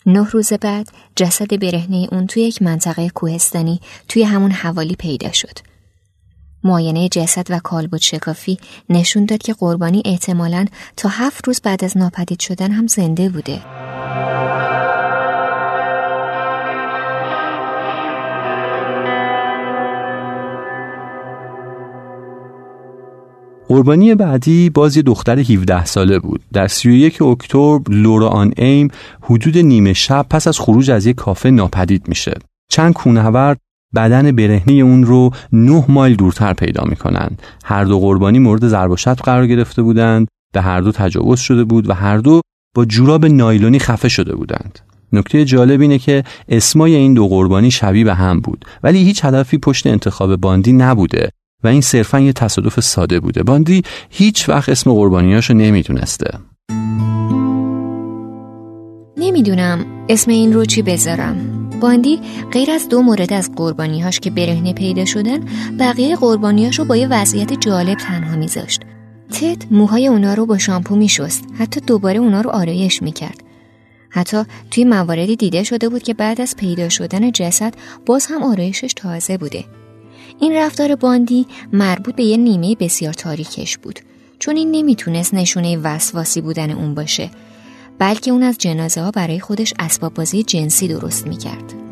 نه 0.05 0.29
روز 0.29 0.53
بعد 0.53 0.87
جسد 1.15 1.59
برهنه 1.59 2.07
اون 2.11 2.27
توی 2.27 2.43
یک 2.43 2.61
منطقه 2.61 3.09
کوهستانی 3.09 3.79
توی 4.07 4.23
همون 4.23 4.51
حوالی 4.51 4.95
پیدا 4.95 5.31
شد. 5.31 5.59
معاینه 6.63 7.09
جسد 7.09 7.45
و 7.49 7.59
کالبد 7.59 8.01
شکافی 8.01 8.57
نشون 8.89 9.25
داد 9.25 9.39
که 9.41 9.53
قربانی 9.53 10.01
احتمالاً 10.05 10.65
تا 10.97 11.09
هفت 11.09 11.47
روز 11.47 11.61
بعد 11.61 11.83
از 11.83 11.97
ناپدید 11.97 12.39
شدن 12.39 12.71
هم 12.71 12.87
زنده 12.87 13.29
بوده. 13.29 13.61
قربانی 23.77 24.15
بعدی 24.15 24.69
باز 24.69 24.97
یه 24.97 25.03
دختر 25.03 25.39
17 25.39 25.85
ساله 25.85 26.19
بود. 26.19 26.41
در 26.53 26.67
31 26.67 27.21
اکتبر 27.21 27.79
لورا 27.89 28.27
آن 28.27 28.53
ایم 28.57 28.87
حدود 29.21 29.57
نیمه 29.57 29.93
شب 29.93 30.25
پس 30.29 30.47
از 30.47 30.59
خروج 30.59 30.91
از 30.91 31.05
یک 31.05 31.15
کافه 31.15 31.49
ناپدید 31.49 32.07
میشه. 32.07 32.33
چند 32.71 32.93
کونهورد 32.93 33.57
بدن 33.95 34.31
برهنه 34.31 34.73
اون 34.73 35.03
رو 35.03 35.31
9 35.51 35.85
مایل 35.89 36.15
دورتر 36.15 36.53
پیدا 36.53 36.83
می‌کنن. 36.83 37.29
هر 37.65 37.83
دو 37.83 37.99
قربانی 37.99 38.39
مورد 38.39 38.67
ضرب 38.67 38.91
و 38.91 38.95
قرار 39.23 39.47
گرفته 39.47 39.81
بودند. 39.81 40.27
به 40.53 40.61
هر 40.61 40.81
دو 40.81 40.91
تجاوز 40.91 41.39
شده 41.39 41.63
بود 41.63 41.89
و 41.89 41.93
هر 41.93 42.17
دو 42.17 42.41
با 42.75 42.85
جوراب 42.85 43.25
نایلونی 43.25 43.79
خفه 43.79 44.09
شده 44.09 44.35
بودند. 44.35 44.79
نکته 45.13 45.45
جالب 45.45 45.81
اینه 45.81 45.97
که 45.97 46.23
اسمای 46.49 46.95
این 46.95 47.13
دو 47.13 47.27
قربانی 47.27 47.71
شبیه 47.71 48.03
به 48.03 48.13
هم 48.13 48.39
بود 48.39 48.65
ولی 48.83 49.03
هیچ 49.03 49.25
هدفی 49.25 49.57
پشت 49.57 49.87
انتخاب 49.87 50.35
باندی 50.35 50.73
نبوده 50.73 51.29
و 51.63 51.67
این 51.67 51.81
صرفا 51.81 52.19
یه 52.19 52.33
تصادف 52.33 52.79
ساده 52.79 53.19
بوده. 53.19 53.43
باندی 53.43 53.81
هیچ 54.09 54.49
وقت 54.49 54.69
اسم 54.69 54.93
قربانیاشو 54.93 55.53
نمی‌دونسته. 55.53 56.39
نمی‌دونم 59.17 59.85
اسم 60.09 60.31
این 60.31 60.53
رو 60.53 60.65
چی 60.65 60.81
بذارم. 60.81 61.69
باندی 61.81 62.19
غیر 62.51 62.71
از 62.71 62.89
دو 62.89 63.01
مورد 63.01 63.33
از 63.33 63.51
قربانیهاش 63.55 64.19
که 64.19 64.29
برهنه 64.29 64.73
پیدا 64.73 65.05
شدن 65.05 65.39
بقیه 65.79 66.15
قربانیهاش 66.15 66.79
با 66.79 66.95
یه 66.95 67.07
وضعیت 67.07 67.53
جالب 67.53 67.97
تنها 67.97 68.35
میذاشت. 68.35 68.81
تد 69.33 69.63
موهای 69.71 70.07
اونا 70.07 70.33
رو 70.33 70.45
با 70.45 70.57
شامپو 70.57 70.95
میشست. 70.95 71.43
حتی 71.59 71.81
دوباره 71.81 72.19
اونا 72.19 72.41
رو 72.41 72.49
آرایش 72.49 73.01
می‌کرد. 73.01 73.43
حتی 74.09 74.43
توی 74.71 74.83
مواردی 74.83 75.35
دیده 75.35 75.63
شده 75.63 75.89
بود 75.89 76.03
که 76.03 76.13
بعد 76.13 76.41
از 76.41 76.55
پیدا 76.55 76.89
شدن 76.89 77.31
جسد 77.31 77.73
باز 78.05 78.27
هم 78.29 78.43
آرایشش 78.43 78.93
تازه 78.93 79.37
بوده. 79.37 79.63
این 80.39 80.53
رفتار 80.53 80.95
باندی 80.95 81.45
مربوط 81.73 82.15
به 82.15 82.23
یه 82.23 82.37
نیمه 82.37 82.75
بسیار 82.75 83.13
تاریکش 83.13 83.77
بود 83.77 83.99
چون 84.39 84.55
این 84.55 84.71
نمی‌تونست 84.71 85.33
نشونه 85.33 85.77
وسواسی 85.77 86.41
بودن 86.41 86.71
اون 86.71 86.95
باشه 86.95 87.29
بلکه 87.99 88.31
اون 88.31 88.43
از 88.43 88.57
جنازه 88.57 89.01
ها 89.01 89.11
برای 89.11 89.39
خودش 89.39 89.73
اسباب 89.79 90.13
بازی 90.13 90.43
جنسی 90.43 90.87
درست 90.87 91.27
می‌کرد. 91.27 91.86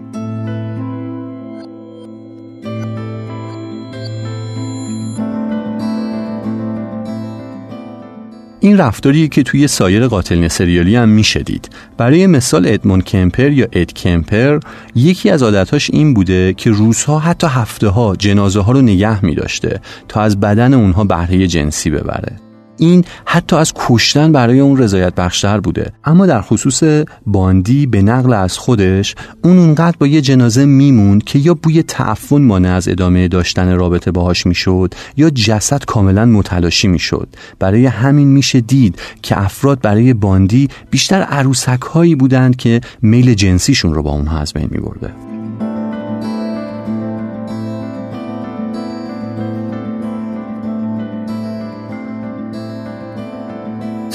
این 8.65 8.77
رفتاری 8.77 9.27
که 9.27 9.43
توی 9.43 9.67
سایر 9.67 10.07
قاتل 10.07 10.47
سریالی 10.47 10.95
هم 10.95 11.09
میشه 11.09 11.39
دید. 11.39 11.69
برای 11.97 12.27
مثال 12.27 12.67
ادمون 12.67 13.01
کمپر 13.01 13.51
یا 13.51 13.67
اد 13.73 13.93
کمپر 13.93 14.59
یکی 14.95 15.29
از 15.29 15.43
عادتاش 15.43 15.89
این 15.89 16.13
بوده 16.13 16.53
که 16.53 16.69
روزها 16.69 17.19
حتی 17.19 17.47
هفته 17.47 17.87
ها 17.87 18.15
جنازه 18.15 18.59
ها 18.59 18.71
رو 18.71 18.81
نگه 18.81 19.25
می 19.25 19.35
داشته 19.35 19.81
تا 20.07 20.21
از 20.21 20.39
بدن 20.39 20.73
اونها 20.73 21.03
بهره 21.03 21.47
جنسی 21.47 21.89
ببره. 21.89 22.44
این 22.77 23.05
حتی 23.25 23.55
از 23.55 23.73
کشتن 23.75 24.31
برای 24.31 24.59
اون 24.59 24.77
رضایت 24.77 25.15
بخشتر 25.15 25.59
بوده. 25.59 25.91
اما 26.03 26.25
در 26.25 26.41
خصوص 26.41 26.83
باندی 27.25 27.85
به 27.85 28.01
نقل 28.01 28.33
از 28.33 28.57
خودش 28.57 29.15
اون 29.43 29.57
اونقدر 29.57 29.97
با 29.99 30.07
یه 30.07 30.21
جنازه 30.21 30.65
میموند 30.65 31.23
که 31.23 31.39
یا 31.39 31.53
بوی 31.53 31.83
تعفن 31.83 32.41
مانع 32.41 32.71
از 32.71 32.87
ادامه 32.87 33.27
داشتن 33.27 33.75
رابطه 33.75 34.11
باهاش 34.11 34.45
می‌شد 34.45 34.93
یا 35.17 35.29
جسد 35.29 35.85
کاملا 35.85 36.25
متلاشی 36.25 36.87
می‌شد. 36.87 37.27
برای 37.59 37.85
همین 37.85 38.27
میشه 38.27 38.61
دید 38.61 38.99
که 39.21 39.41
افراد 39.41 39.81
برای 39.81 40.13
باندی 40.13 40.69
بیشتر 40.91 41.21
عروسک 41.21 41.81
هایی 41.81 42.15
بودند 42.15 42.55
که 42.55 42.81
میل 43.01 43.33
جنسیشون 43.33 43.93
رو 43.93 44.03
با 44.03 44.11
اونها 44.11 44.39
از 44.39 44.53
بین 44.53 44.67
میبرده. 44.71 45.24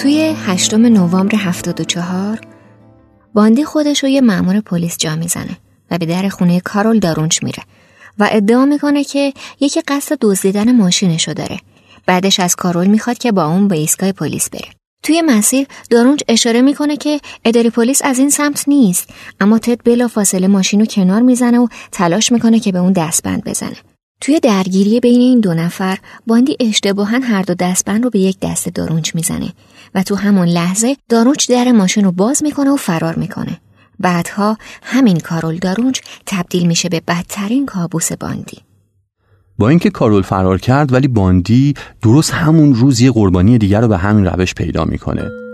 توی 0.01 0.35
هشتم 0.47 0.87
نوامبر 0.87 1.37
74 1.37 2.41
باندی 3.35 3.65
خودش 3.65 4.03
رو 4.03 4.09
یه 4.09 4.21
مأمور 4.21 4.61
پلیس 4.61 4.97
جا 4.99 5.17
می‌زنه 5.17 5.57
و 5.91 5.99
به 5.99 6.07
در 6.07 6.29
خونه 6.29 6.61
کارول 6.61 6.99
دارونچ 6.99 7.43
میره 7.43 7.63
و 8.19 8.29
ادعا 8.33 8.65
می‌کنه 8.65 9.05
که 9.05 9.33
یکی 9.61 9.81
قصد 9.81 10.19
دزدیدن 10.21 10.77
ماشینشو 10.77 11.33
داره. 11.33 11.59
بعدش 12.07 12.41
از 12.41 12.57
کارول 12.57 12.87
می‌خواد 12.87 13.19
که 13.19 13.33
با 13.33 13.45
اون 13.45 13.69
به 13.69 13.77
ایستگاه 13.77 14.13
پلیس 14.13 14.51
بره. 14.51 14.69
توی 15.03 15.23
مسیر 15.23 15.67
دارونچ 15.91 16.21
اشاره 16.29 16.63
می‌کنه 16.63 16.97
که 16.97 17.21
اداره 17.45 17.71
پلیس 17.71 18.03
از 18.05 18.19
این 18.19 18.31
سمت 18.31 18.69
نیست 18.69 19.09
اما 19.41 19.59
تد 19.59 19.85
بلا 19.85 20.09
فاصله 20.09 20.47
ماشین 20.47 20.81
رو 20.81 20.87
کنار 20.87 21.23
می‌زنه 21.23 21.59
و 21.59 21.67
تلاش 21.93 22.33
می‌کنه 22.33 22.61
که 22.61 22.73
به 22.73 22.79
اون 22.79 22.93
دستبند 22.93 23.45
بزنه. 23.45 23.77
توی 24.21 24.41
درگیری 24.41 25.01
بین 25.01 25.21
این 25.21 25.41
دو 25.41 25.55
نفر 25.55 25.99
باندی 26.27 26.57
اشتباها 26.61 27.19
هر 27.19 27.43
دو 27.43 27.55
دستبند 27.55 28.05
رو 28.05 28.11
به 28.11 28.19
یک 28.19 28.37
دست 28.43 28.69
دارونچ 28.69 29.15
می‌زنه. 29.15 29.53
و 29.95 30.03
تو 30.03 30.15
همون 30.15 30.49
لحظه 30.49 30.97
دارونچ 31.09 31.51
در 31.51 31.73
ماشین 31.73 32.05
رو 32.05 32.13
باز 32.13 32.43
می‌کنه 32.43 32.71
و 32.71 32.77
فرار 32.77 33.15
می‌کنه. 33.15 33.61
بعدها 34.01 34.59
همین 34.83 35.19
کارول 35.19 35.57
دارونچ 35.57 36.01
تبدیل 36.27 36.67
میشه 36.67 36.89
به 36.89 37.03
بدترین 37.09 37.67
کابوس 37.67 38.13
باندی. 38.13 38.59
با 39.59 39.69
اینکه 39.69 39.91
کارول 39.91 40.23
فرار 40.23 40.59
کرد 40.59 40.93
ولی 40.93 41.09
باندی 41.09 41.75
درست 42.03 42.35
همون 42.35 42.75
روز 42.75 43.01
یه 43.01 43.11
قربانی 43.11 43.59
دیگر 43.59 43.81
رو 43.81 43.89
به 43.89 43.99
همین 43.99 44.27
روش 44.27 44.55
پیدا 44.55 44.85
می‌کنه. 44.85 45.50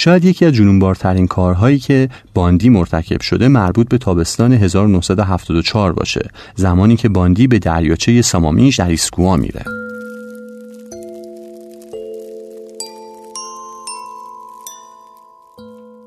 شاید 0.00 0.24
یکی 0.24 0.44
از 0.46 0.52
جنونبارترین 0.52 1.26
کارهایی 1.26 1.78
که 1.78 2.08
باندی 2.34 2.68
مرتکب 2.68 3.20
شده 3.20 3.48
مربوط 3.48 3.88
به 3.88 3.98
تابستان 3.98 4.52
1974 4.52 5.92
باشه. 5.92 6.28
زمانی 6.54 6.96
که 6.96 7.08
باندی 7.08 7.46
به 7.46 7.58
دریاچه 7.58 8.22
سامامیش 8.22 8.76
در 8.76 8.88
ایسکوا 8.88 9.36
میره. 9.36 9.64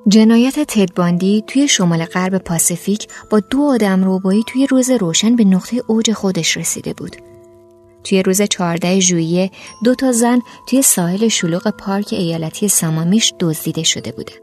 جنایت 0.07 0.59
تد 0.59 0.93
باندی 0.93 1.43
توی 1.47 1.67
شمال 1.67 2.05
غرب 2.05 2.37
پاسیفیک 2.37 3.07
با 3.29 3.39
دو 3.39 3.61
آدم 3.61 4.03
روبایی 4.03 4.43
توی 4.47 4.67
روز 4.67 4.89
روشن 4.89 5.35
به 5.35 5.43
نقطه 5.43 5.83
اوج 5.87 6.11
خودش 6.11 6.57
رسیده 6.57 6.93
بود. 6.93 7.32
توی 8.03 8.23
روز 8.23 8.41
14 8.41 8.99
ژوئیه 8.99 9.51
دو 9.83 9.95
تا 9.95 10.11
زن 10.11 10.41
توی 10.67 10.81
ساحل 10.81 11.27
شلوغ 11.27 11.67
پارک 11.67 12.07
ایالتی 12.11 12.67
سامامیش 12.67 13.33
دزدیده 13.39 13.83
شده 13.83 14.11
بودن. 14.11 14.35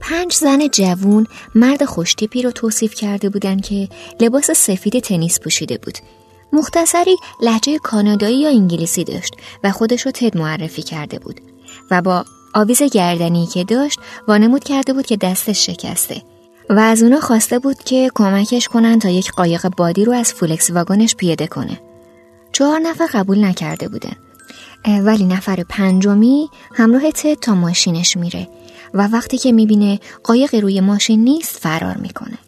پنج 0.00 0.32
زن 0.32 0.68
جوون 0.68 1.26
مرد 1.54 1.84
خوشتیپی 1.84 2.42
رو 2.42 2.50
توصیف 2.50 2.94
کرده 2.94 3.28
بودند 3.28 3.64
که 3.64 3.88
لباس 4.20 4.50
سفید 4.50 4.98
تنیس 4.98 5.40
پوشیده 5.40 5.78
بود. 5.78 5.98
مختصری 6.52 7.16
لحجه 7.40 7.78
کانادایی 7.78 8.40
یا 8.40 8.48
انگلیسی 8.48 9.04
داشت 9.04 9.34
و 9.64 9.72
خودش 9.72 10.06
رو 10.06 10.12
تد 10.12 10.36
معرفی 10.36 10.82
کرده 10.82 11.18
بود 11.18 11.40
و 11.90 12.02
با 12.02 12.24
آویز 12.54 12.82
گردنی 12.82 13.46
که 13.46 13.64
داشت 13.64 13.98
وانمود 14.28 14.64
کرده 14.64 14.92
بود 14.92 15.06
که 15.06 15.16
دستش 15.16 15.66
شکسته 15.66 16.22
و 16.70 16.78
از 16.78 17.02
اونا 17.02 17.20
خواسته 17.20 17.58
بود 17.58 17.78
که 17.78 18.10
کمکش 18.14 18.68
کنن 18.68 18.98
تا 18.98 19.08
یک 19.08 19.32
قایق 19.32 19.68
بادی 19.68 20.04
رو 20.04 20.12
از 20.12 20.32
فولکس 20.32 20.70
واگنش 20.70 21.16
پیاده 21.16 21.46
کنه. 21.46 21.80
چهار 22.54 22.78
نفر 22.80 23.06
قبول 23.06 23.44
نکرده 23.44 23.88
بودن. 23.88 24.16
ولی 25.02 25.24
نفر 25.24 25.64
پنجمی 25.68 26.48
همراه 26.74 27.10
تد 27.10 27.34
تا 27.34 27.54
ماشینش 27.54 28.16
میره 28.16 28.48
و 28.94 29.08
وقتی 29.08 29.38
که 29.38 29.52
می‌بینه 29.52 30.00
قایق 30.24 30.54
روی 30.54 30.80
ماشین 30.80 31.24
نیست 31.24 31.56
فرار 31.58 31.96
می‌کنه. 31.96 32.38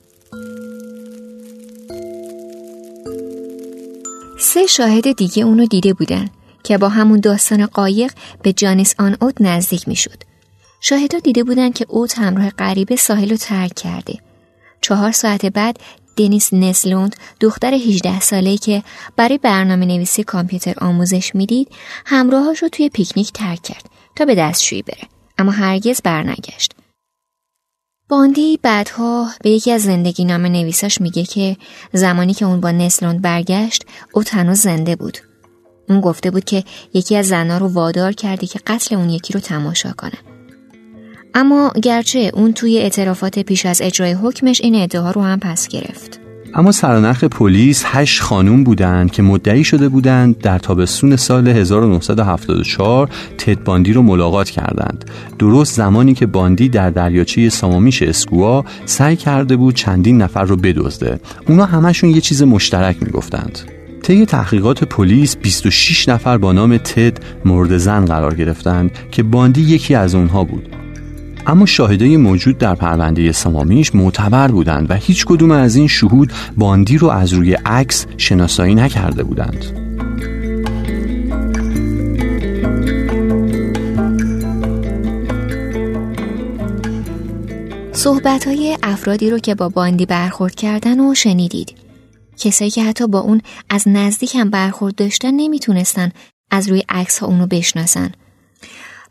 سه 4.39 4.67
شاهد 4.67 5.17
دیگه 5.17 5.45
اونو 5.45 5.67
دیده 5.67 5.93
بودن 5.93 6.29
که 6.63 6.79
با 6.79 6.89
همون 6.89 7.21
داستان 7.21 7.67
قایق 7.67 8.13
به 8.43 8.53
جانیس 8.53 8.95
آن 8.99 9.17
اوت 9.21 9.35
نزدیک 9.41 9.89
می‌شد. 9.89 10.23
شاهدا 10.81 11.19
دیده 11.19 11.45
بودن 11.45 11.73
که 11.73 11.87
اوت 11.89 12.19
همراه 12.19 12.51
غریبه 12.51 12.97
ساحل 12.97 13.31
رو 13.31 13.37
ترک 13.37 13.75
کرده. 13.75 14.15
چهار 14.87 15.13
ساعت 15.13 15.47
بعد 15.47 15.81
دنیس 16.17 16.55
نسلوند 16.55 17.17
دختر 17.41 17.75
18 17.75 18.21
ساله 18.21 18.57
که 18.57 18.83
برای 19.17 19.39
برنامه 19.39 19.87
نویسی 19.87 20.25
کامپیوتر 20.25 20.75
آموزش 20.81 21.35
می‌دید 21.35 21.69
همراهاش 22.07 22.63
رو 22.63 22.69
توی 22.69 22.89
پیکنیک 22.89 23.33
ترک 23.33 23.63
کرد 23.63 23.91
تا 24.17 24.25
به 24.25 24.35
دستشویی 24.35 24.83
بره 24.83 25.09
اما 25.39 25.53
هرگز 25.53 26.01
برنگشت. 26.03 26.73
باندی 28.09 28.59
بعدها 28.63 29.29
به 29.43 29.51
یکی 29.51 29.73
از 29.73 29.83
زندگی 29.83 30.25
نام 30.25 30.47
نویساش 30.47 31.01
میگه 31.01 31.25
که 31.25 31.57
زمانی 31.93 32.35
که 32.35 32.45
اون 32.45 32.61
با 32.61 32.71
نسلوند 32.71 33.23
برگشت 33.23 33.85
او 34.13 34.23
تنها 34.23 34.55
زنده 34.55 34.97
بود. 34.97 35.19
اون 35.89 36.01
گفته 36.01 36.31
بود 36.31 36.45
که 36.45 36.65
یکی 36.95 37.17
از 37.17 37.27
زنها 37.27 37.59
رو 37.59 37.69
وادار 37.69 38.13
کرده 38.13 38.47
که 38.47 38.61
قتل 38.67 38.95
اون 38.95 39.11
یکی 39.11 39.33
رو 39.33 39.41
تماشا 39.41 39.93
کنه. 39.93 40.36
اما 41.39 41.73
گرچه 41.83 42.31
اون 42.35 42.53
توی 42.53 42.79
اعترافات 42.79 43.39
پیش 43.39 43.67
از 43.67 43.83
اجرای 43.83 44.13
حکمش 44.13 44.61
این 44.61 44.75
ادعا 44.75 45.11
رو 45.11 45.23
هم 45.23 45.39
پس 45.39 45.69
گرفت. 45.69 46.21
اما 46.55 46.73
سرانخ 46.73 47.25
پلیس 47.25 47.83
هشت 47.87 48.23
خانوم 48.23 48.65
بودند 48.65 49.11
که 49.11 49.23
مدعی 49.23 49.65
شده 49.65 49.89
بودند 49.89 50.39
در 50.39 50.59
تابستون 50.59 51.17
سال 51.17 51.49
1974 51.49 53.09
تد 53.39 53.65
باندی 53.65 53.93
رو 53.93 54.03
ملاقات 54.03 54.51
کردند. 54.51 55.11
درست 55.39 55.75
زمانی 55.75 56.15
که 56.15 56.27
باندی 56.27 56.69
در 56.69 56.91
دریاچه 56.91 57.49
سامامیش 57.49 58.03
اسکوا 58.03 58.65
سعی 58.85 59.17
کرده 59.17 59.57
بود 59.57 59.75
چندین 59.75 60.23
نفر 60.23 60.45
رو 60.45 60.57
بدزده. 60.57 61.21
اونا 61.49 61.65
همشون 61.65 62.11
یه 62.11 62.21
چیز 62.21 62.43
مشترک 62.43 63.03
می‌گفتند. 63.03 63.59
طی 64.03 64.27
تحقیقات 64.27 64.85
پلیس 64.85 65.37
26 65.37 66.09
نفر 66.09 66.39
با 66.39 66.53
نام 66.53 66.77
تد 66.77 67.19
مورد 67.45 67.77
زن 67.77 68.05
قرار 68.05 68.35
گرفتند 68.35 68.91
که 69.11 69.23
باندی 69.23 69.63
یکی 69.63 69.95
از 69.95 70.15
اونها 70.15 70.45
بود. 70.45 70.86
اما 71.47 71.67
شاهدای 71.67 72.17
موجود 72.17 72.59
در 72.59 72.75
پرونده 72.75 73.33
سمامیش 73.33 73.95
معتبر 73.95 74.49
بودند 74.49 74.91
و 74.91 74.95
هیچ 74.95 75.27
کدوم 75.27 75.51
از 75.51 75.77
این 75.77 75.89
شهود 75.89 76.33
باندی 76.57 76.99
رو 76.99 77.09
از 77.09 77.33
روی 77.33 77.53
عکس 77.55 78.07
شناسایی 78.17 78.75
نکرده 78.75 79.23
بودند. 79.23 79.65
صحبت 87.93 88.47
های 88.47 88.79
افرادی 88.83 89.31
رو 89.31 89.39
که 89.39 89.55
با 89.55 89.69
باندی 89.69 90.07
برخورد 90.07 90.55
کردن 90.55 91.01
و 91.01 91.15
شنیدید. 91.15 91.75
کسایی 92.39 92.71
که 92.71 92.85
حتی 92.85 93.07
با 93.07 93.21
اون 93.21 93.41
از 93.71 93.89
نزدیک 93.89 94.35
هم 94.35 94.51
برخورد 94.51 94.95
داشتن 94.95 95.35
نمی‌تونستن 95.35 96.11
از 96.51 96.69
روی 96.69 96.83
عکس 96.89 97.19
ها 97.19 97.27
اونو 97.27 97.47
بشناسن. 97.47 98.13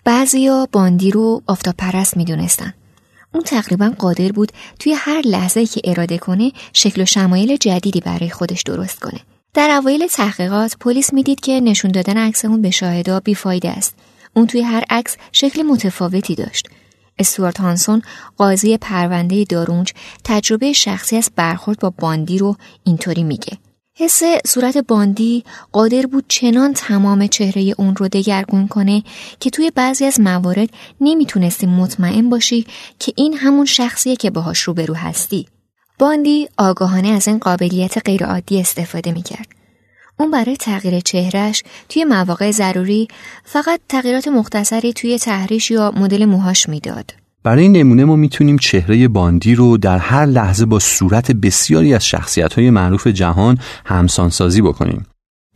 بعضیا 0.05 0.67
باندی 0.71 1.11
رو 1.11 1.41
آفتاب 1.47 1.75
پرست 1.77 2.17
می‌دونستن. 2.17 2.73
اون 3.33 3.43
تقریبا 3.43 3.93
قادر 3.99 4.31
بود 4.31 4.51
توی 4.79 4.93
هر 4.93 5.21
لحظه 5.25 5.65
که 5.65 5.81
اراده 5.83 6.17
کنه 6.17 6.51
شکل 6.73 7.01
و 7.01 7.05
شمایل 7.05 7.57
جدیدی 7.57 7.99
برای 7.99 8.29
خودش 8.29 8.61
درست 8.61 8.99
کنه. 8.99 9.19
در 9.53 9.69
اوایل 9.69 10.07
تحقیقات 10.07 10.77
پلیس 10.79 11.13
می‌دید 11.13 11.39
که 11.39 11.59
نشون 11.59 11.91
دادن 11.91 12.17
عکس 12.17 12.45
اون 12.45 12.61
به 12.61 12.71
شاهدا 12.71 13.19
بیفایده 13.19 13.69
است. 13.69 13.95
اون 14.33 14.47
توی 14.47 14.61
هر 14.61 14.83
عکس 14.89 15.17
شکل 15.31 15.61
متفاوتی 15.61 16.35
داشت. 16.35 16.69
استوارت 17.19 17.59
هانسون 17.59 18.01
قاضی 18.37 18.77
پرونده 18.77 19.43
دارونج 19.43 19.93
تجربه 20.23 20.73
شخصی 20.73 21.17
از 21.17 21.31
برخورد 21.35 21.79
با 21.79 21.89
باندی 21.89 22.37
رو 22.37 22.55
اینطوری 22.83 23.23
میگه. 23.23 23.57
حس 23.97 24.21
صورت 24.47 24.77
باندی 24.77 25.43
قادر 25.71 26.05
بود 26.05 26.25
چنان 26.27 26.73
تمام 26.73 27.27
چهره 27.27 27.73
اون 27.77 27.95
رو 27.95 28.07
دگرگون 28.07 28.67
کنه 28.67 29.03
که 29.39 29.49
توی 29.49 29.71
بعضی 29.75 30.05
از 30.05 30.19
موارد 30.19 30.69
نمی‌تونستی 31.01 31.65
مطمئن 31.65 32.29
باشی 32.29 32.65
که 32.99 33.13
این 33.15 33.33
همون 33.33 33.65
شخصیه 33.65 34.15
که 34.15 34.29
باهاش 34.29 34.59
روبرو 34.59 34.93
هستی. 34.93 35.47
باندی 35.99 36.49
آگاهانه 36.57 37.07
از 37.07 37.27
این 37.27 37.37
قابلیت 37.37 37.97
غیرعادی 38.05 38.59
استفاده 38.59 39.11
می‌کرد. 39.11 39.47
اون 40.19 40.31
برای 40.31 40.57
تغییر 40.57 40.99
چهرش 40.99 41.63
توی 41.89 42.05
مواقع 42.05 42.51
ضروری 42.51 43.07
فقط 43.43 43.79
تغییرات 43.89 44.27
مختصری 44.27 44.93
توی 44.93 45.19
ته‌ریش 45.19 45.71
یا 45.71 45.91
مدل 45.91 46.25
موهاش 46.25 46.69
می‌داد. 46.69 47.24
برای 47.45 47.69
نمونه 47.69 48.05
ما 48.05 48.15
می‌تونیم 48.15 48.57
چهره 48.57 49.07
باندی 49.07 49.55
رو 49.55 49.77
در 49.77 49.97
هر 49.97 50.25
لحظه 50.25 50.65
با 50.65 50.79
صورت 50.79 51.31
بسیاری 51.31 51.93
از 51.93 52.07
شخصیت 52.07 52.53
های 52.53 52.69
معروف 52.69 53.07
جهان 53.07 53.57
همسانسازی 53.85 54.61
بکنیم. 54.61 55.05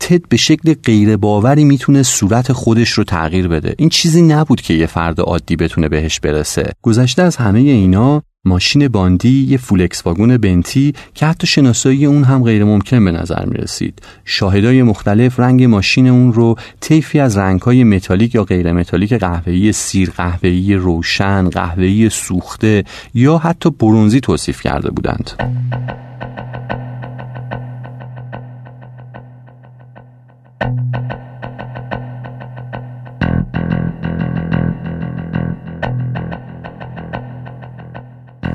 تد 0.10 0.28
به 0.30 0.38
شکل 0.38 0.74
غیر 0.74 1.18
باوری 1.18 1.64
می‌تونه 1.64 2.04
صورت 2.04 2.54
خودش 2.54 2.90
رو 2.90 3.04
تغییر 3.04 3.48
بده. 3.48 3.76
این 3.78 3.90
چیزی 3.90 4.22
نبود 4.22 4.62
که 4.62 4.74
یه 4.74 4.86
فرد 4.86 5.20
عادی 5.20 5.56
بتونه 5.56 5.90
بهش 5.90 6.20
برسه. 6.20 6.72
گذشته 6.82 7.22
از 7.22 7.36
همه 7.36 7.60
اینا 7.60 8.24
ماشین 8.46 8.88
باندی 8.88 9.46
یه 9.50 9.58
فولکس 9.58 10.06
واگن 10.06 10.38
بیتل 10.38 10.94
که 11.14 11.26
حتی 11.26 11.48
شناسایی 11.48 12.06
اون 12.06 12.24
هم 12.24 12.44
غیر 12.44 12.64
ممکن 12.64 13.06
به 13.06 13.12
نظر 13.12 13.46
می 13.46 13.58
رسید. 13.58 14.02
شاهدای 14.26 14.84
مختلف 14.84 15.40
رنگ 15.40 15.64
ماشین 15.64 16.08
اون 16.08 16.34
رو 16.34 16.56
طیفی 16.80 17.20
از 17.20 17.38
رنگهای 17.38 17.84
متالیک 17.84 18.36
یا 18.36 18.44
غیر 18.44 18.74
متالیک 18.74 19.14
قهوه‌ای 19.14 19.72
سیر 19.72 20.12
قهوه‌ای 20.18 20.76
روشن، 20.76 21.50
قهوه‌ای 21.50 22.10
سوخته 22.10 22.84
یا 23.14 23.38
حتی 23.38 23.70
برونزی 23.70 24.20
توصیف 24.20 24.62
کرده 24.62 24.92
بودند. 24.92 25.32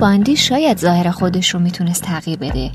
باندی 0.04 0.36
شاید 0.36 0.78
ظاهر 0.78 1.10
خودش 1.10 1.54
رو 1.54 1.60
می‌تونست 1.60 2.02
تغییر 2.02 2.38
بده. 2.38 2.70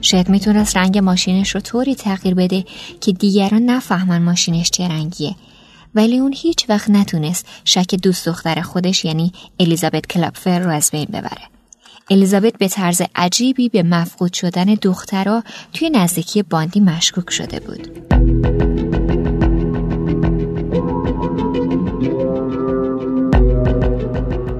شاید 0.00 0.28
می‌تونست 0.28 0.76
رنگ 0.76 0.98
ماشینش 0.98 1.54
رو 1.54 1.60
طوری 1.60 1.94
تغییر 1.94 2.34
بده 2.34 2.64
که 3.00 3.12
دیگران 3.12 3.62
نفهمن 3.62 4.22
ماشینش 4.22 4.70
چه 4.70 4.88
رنگیه. 4.88 5.34
ولی 5.94 6.18
اون 6.18 6.34
هیچ 6.36 6.68
وقت 6.68 6.90
نتونست 6.90 7.46
شک 7.64 7.94
دوست 7.94 8.28
دختر 8.28 8.60
خودش 8.60 9.04
یعنی 9.04 9.32
الیزابت 9.60 10.06
کلاپفر 10.06 10.58
رو 10.58 10.70
از 10.70 10.90
بین 10.90 11.04
ببره. 11.04 11.42
الیزابت 12.10 12.58
به 12.58 12.68
طرز 12.68 13.02
عجیبی 13.14 13.68
به 13.68 13.82
مفقود 13.82 14.32
شدن 14.32 14.64
دخترها 14.64 15.42
توی 15.72 15.90
نزدیکی 15.90 16.42
باندی 16.42 16.80
مشکوک 16.80 17.30
شده 17.30 17.60
بود. 17.60 17.88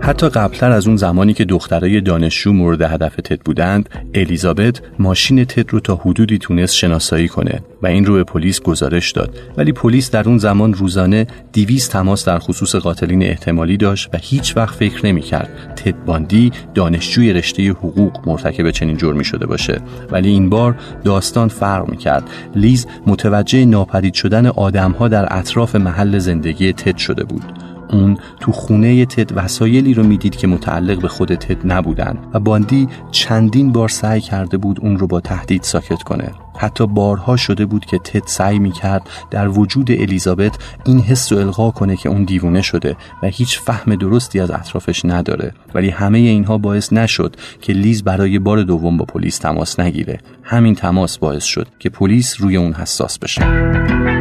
حتی 0.05 0.29
قبلتر 0.29 0.71
از 0.71 0.87
اون 0.87 0.97
زمانی 0.97 1.35
که 1.35 1.45
دخترای 1.45 2.01
دانشجو 2.01 2.53
مورد 2.53 2.83
هدف 2.83 3.17
تد 3.17 3.41
بودند 3.41 3.89
الیزابت 4.15 4.81
ماشین 4.99 5.45
تد 5.45 5.71
رو 5.73 5.81
تا 5.81 5.97
حدودی 5.97 6.39
تونست 6.39 6.75
شناسایی 6.75 7.29
کنه 7.29 7.61
و 7.83 7.87
این 7.87 8.05
رو 8.05 8.15
به 8.15 8.25
پلیس 8.25 8.61
گزارش 8.61 9.13
داد. 9.13 9.39
ولی 9.57 9.73
پلیس 9.73 10.11
در 10.11 10.29
اون 10.29 10.39
زمان 10.39 10.75
روزانه 10.75 11.27
دیویز 11.53 11.89
تماس 11.89 12.25
در 12.25 12.39
خصوص 12.39 12.75
قاتلین 12.75 13.23
احتمالی 13.23 13.77
داشت 13.77 14.09
و 14.13 14.19
هیچ 14.23 14.57
وقت 14.57 14.75
فکر 14.75 15.07
نمی‌کرد 15.07 15.73
تد 15.77 16.05
باندی 16.05 16.53
دانشجوی 16.75 17.33
رشته 17.33 17.71
حقوق 17.71 18.29
مرتکب 18.29 18.71
چنین 18.71 18.97
جرمی 18.97 19.25
شده 19.25 19.47
باشه. 19.47 19.81
ولی 20.11 20.29
این 20.29 20.51
بار 20.51 20.77
داستان 21.05 21.49
فرق 21.49 21.89
می‌کرد. 21.91 22.31
لیز 22.57 22.87
متوجه 23.07 23.65
ناپدید 23.65 24.15
شدن 24.15 24.47
آدمها 24.47 25.09
در 25.09 25.39
اطراف 25.39 25.77
محل 25.77 26.19
زندگی 26.19 26.73
تد 26.73 26.97
شده 26.97 27.25
بود. 27.25 27.74
اون 27.91 28.19
تو 28.41 28.53
خونه 28.53 29.07
تد 29.07 29.37
وسایلی 29.37 29.95
رو 29.95 30.03
می‌دید 30.03 30.37
که 30.37 30.47
متعلق 30.47 31.01
به 31.01 31.09
خود 31.09 31.35
تد 31.35 31.73
نبودن 31.73 32.19
و 32.35 32.41
باندی 32.41 32.89
چندین 33.11 33.73
بار 33.73 33.89
سعی 33.89 34.21
کرده 34.21 34.57
بود 34.57 34.81
اون 34.81 34.99
رو 34.99 35.07
با 35.07 35.21
تهدید 35.21 35.63
ساکت 35.63 36.03
کنه. 36.03 36.31
حتی 36.57 36.87
بارها 36.87 37.37
شده 37.37 37.67
بود 37.67 37.85
که 37.85 37.99
تد 37.99 38.23
سعی 38.27 38.59
می 38.59 38.73
کرد 38.73 39.03
در 39.31 39.49
وجود 39.49 39.91
الیزابت 39.91 40.59
این 40.85 41.01
حس 41.01 41.33
رو 41.33 41.39
القا 41.39 41.71
کنه 41.71 41.97
که 41.97 42.09
اون 42.09 42.25
دیوونه 42.25 42.63
شده 42.63 42.97
و 43.23 43.27
هیچ 43.27 43.61
فهم 43.61 43.95
درستی 43.95 44.41
از 44.41 44.51
اطرافش 44.51 45.05
نداره. 45.05 45.53
ولی 45.75 45.91
همه 45.91 46.19
اینها 46.19 46.59
باعث 46.59 46.93
نشد 46.93 47.37
که 47.61 47.73
لیز 47.73 48.05
برای 48.05 48.39
بار 48.39 48.63
دوم 48.63 48.97
با 48.97 49.05
پلیس 49.05 49.39
تماس 49.39 49.81
نگیره. 49.81 50.19
همین 50.43 50.75
تماس 50.75 51.19
باعث 51.19 51.45
شد 51.45 51.69
که 51.79 51.89
پلیس 51.89 52.41
روی 52.41 52.57
اون 52.57 52.73
حساس 52.73 53.19
بشه. 53.19 54.14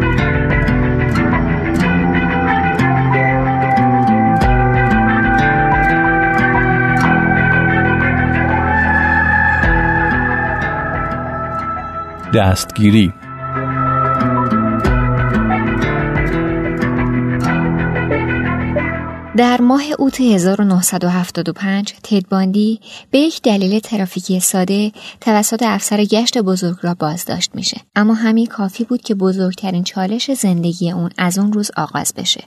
دستگیری. 12.36 13.14
در 19.38 19.62
ماه 19.62 19.82
اوت 20.00 20.22
1975 20.22 21.94
تد 22.04 22.28
باندی 22.30 22.80
به 23.12 23.20
یک 23.20 23.42
دلیل 23.42 23.80
ترافیکی 23.80 24.40
ساده 24.40 24.92
توسط 25.22 25.64
افسر 25.64 26.04
گشت 26.04 26.38
بزرگ 26.38 26.78
را 26.82 26.94
بازداشت 26.94 27.56
میشه. 27.56 27.82
اما 27.96 28.14
همین 28.14 28.46
کافی 28.46 28.84
بود 28.84 29.02
که 29.02 29.16
بزرگترین 29.16 29.84
چالش 29.84 30.32
زندگی 30.32 30.92
اون 30.92 31.10
از 31.18 31.38
اون 31.38 31.54
روز 31.54 31.72
آغاز 31.78 32.14
بشه. 32.18 32.44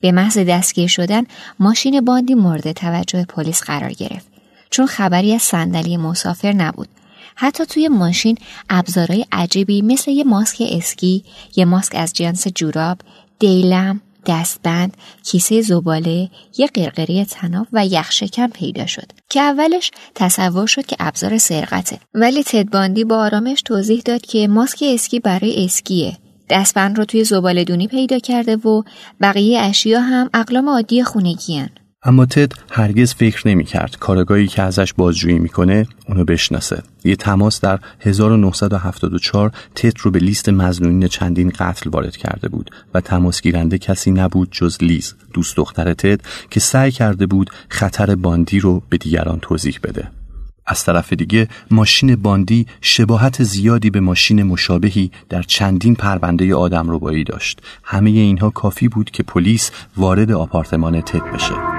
به 0.00 0.12
محض 0.12 0.38
دستگیر 0.38 0.88
شدن 0.88 1.22
ماشین 1.58 2.00
باندی 2.00 2.34
مورد 2.34 2.72
توجه 2.72 3.24
پلیس 3.24 3.62
قرار 3.62 3.92
گرفت. 3.92 4.26
چون 4.70 4.86
خبری 4.86 5.34
از 5.34 5.42
صندلی 5.42 5.96
مسافر 5.96 6.52
نبود. 6.52 6.88
حتی 7.34 7.66
توی 7.66 7.88
ماشین 7.88 8.38
ابزارهای 8.70 9.26
عجیبی 9.32 9.82
مثل 9.82 10.10
یه 10.10 10.24
ماسک 10.24 10.62
اسکی، 10.70 11.24
یه 11.56 11.64
ماسک 11.64 11.92
از 11.94 12.12
جنس 12.12 12.48
جوراب، 12.48 12.98
دیلم، 13.38 14.00
دستبند، 14.26 14.96
کیسه 15.24 15.62
زباله، 15.62 16.30
یه 16.58 16.66
قرقری 16.66 17.24
تناب 17.24 17.66
و 17.72 17.86
یخشکم 17.86 18.46
پیدا 18.46 18.86
شد 18.86 19.12
که 19.30 19.40
اولش 19.40 19.90
تصور 20.14 20.66
شد 20.66 20.86
که 20.86 20.96
ابزار 21.00 21.38
سرقته. 21.38 21.98
ولی 22.14 22.42
تدباندی 22.42 23.04
با 23.04 23.16
آرامش 23.16 23.62
توضیح 23.62 24.02
داد 24.04 24.20
که 24.20 24.48
ماسک 24.48 24.84
اسکی 24.86 25.20
برای 25.20 25.64
اسکیه. 25.64 26.16
دستبند 26.50 26.98
رو 26.98 27.04
توی 27.04 27.24
زباله 27.24 27.64
دونی 27.64 27.88
پیدا 27.88 28.18
کرده 28.18 28.56
و 28.56 28.82
بقیه 29.20 29.60
اشیا 29.60 30.00
هم 30.00 30.30
اقلام 30.34 30.68
عادی 30.68 31.02
خونگی 31.02 31.64
اما 32.04 32.26
تد 32.26 32.52
هرگز 32.70 33.14
فکر 33.14 33.48
نمی 33.48 33.64
کرد 33.64 33.96
کارگاهی 34.00 34.46
که 34.46 34.62
ازش 34.62 34.92
بازجویی 34.92 35.38
می‌کنه 35.38 35.86
اونو 36.08 36.24
بشناسه. 36.24 36.82
یه 37.04 37.16
تماس 37.16 37.60
در 37.60 37.78
1974 38.00 39.52
تد 39.74 39.92
رو 40.00 40.10
به 40.10 40.18
لیست 40.18 40.48
مزنونین 40.48 41.08
چندین 41.08 41.52
قتل 41.58 41.90
وارد 41.90 42.16
کرده 42.16 42.48
بود 42.48 42.70
و 42.94 43.00
تماس 43.00 43.40
گیرنده 43.40 43.78
کسی 43.78 44.10
نبود 44.10 44.48
جز 44.52 44.78
لیز 44.80 45.14
دوست 45.32 45.56
دختر 45.56 45.94
تد 45.94 46.20
که 46.50 46.60
سعی 46.60 46.90
کرده 46.90 47.26
بود 47.26 47.50
خطر 47.68 48.14
باندی 48.14 48.60
رو 48.60 48.82
به 48.88 48.96
دیگران 48.96 49.38
توضیح 49.42 49.78
بده. 49.82 50.08
از 50.66 50.84
طرف 50.84 51.12
دیگه 51.12 51.48
ماشین 51.70 52.16
باندی 52.16 52.66
شباهت 52.80 53.42
زیادی 53.42 53.90
به 53.90 54.00
ماشین 54.00 54.42
مشابهی 54.42 55.10
در 55.28 55.42
چندین 55.42 55.94
پرونده 55.94 56.54
آدم 56.54 56.90
رو 56.90 57.24
داشت. 57.24 57.60
همه 57.84 58.10
اینها 58.10 58.50
کافی 58.50 58.88
بود 58.88 59.10
که 59.10 59.22
پلیس 59.22 59.70
وارد 59.96 60.32
آپارتمان 60.32 61.00
تد 61.00 61.34
بشه. 61.34 61.71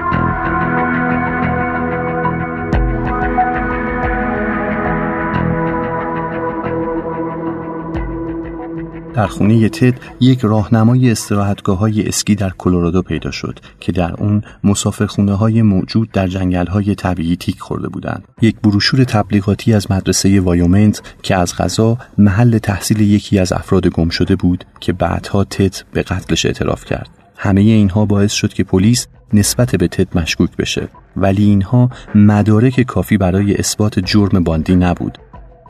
در 9.14 9.26
خونه 9.26 9.68
تد 9.68 9.94
یک 10.20 10.40
راهنمای 10.40 11.10
استراحتگاه 11.10 11.78
های 11.78 12.08
اسکی 12.08 12.34
در 12.34 12.50
کلرادو 12.58 13.02
پیدا 13.02 13.30
شد 13.30 13.58
که 13.80 13.92
در 13.92 14.14
اون 14.14 14.42
مسافرخونه 14.64 15.34
های 15.34 15.62
موجود 15.62 16.10
در 16.10 16.26
جنگل 16.26 16.66
های 16.66 16.94
طبیعی 16.94 17.36
تیک 17.36 17.60
خورده 17.60 17.88
بودند. 17.88 18.24
یک 18.42 18.56
بروشور 18.60 19.04
تبلیغاتی 19.04 19.74
از 19.74 19.90
مدرسه 19.90 20.40
ویومونت 20.40 21.02
که 21.22 21.36
از 21.36 21.56
قضا 21.56 21.98
محل 22.18 22.58
تحصیل 22.58 23.00
یکی 23.00 23.38
از 23.38 23.52
افراد 23.52 23.86
گم 23.86 24.08
شده 24.08 24.36
بود 24.36 24.64
که 24.80 24.92
بعدها 24.92 25.44
تد 25.44 25.74
به 25.92 26.02
قتلش 26.02 26.46
اعتراف 26.46 26.84
کرد. 26.84 27.08
همه 27.36 27.60
اینها 27.60 28.04
باعث 28.04 28.32
شد 28.32 28.52
که 28.52 28.64
پلیس 28.64 29.06
نسبت 29.32 29.76
به 29.76 29.88
تد 29.88 30.18
مشکوک 30.18 30.56
بشه 30.56 30.88
ولی 31.16 31.44
اینها 31.44 31.90
مدارک 32.14 32.80
کافی 32.80 33.16
برای 33.16 33.56
اثبات 33.56 33.98
جرم 33.98 34.44
باندی 34.44 34.76
نبود 34.76 35.18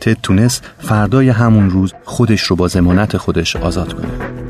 تد 0.00 0.16
تونست 0.22 0.64
فردای 0.78 1.28
همون 1.28 1.70
روز 1.70 1.92
خودش 2.04 2.40
رو 2.40 2.56
با 2.56 2.68
زمانت 2.68 3.16
خودش 3.16 3.56
آزاد 3.56 3.92
کنه. 3.92 4.44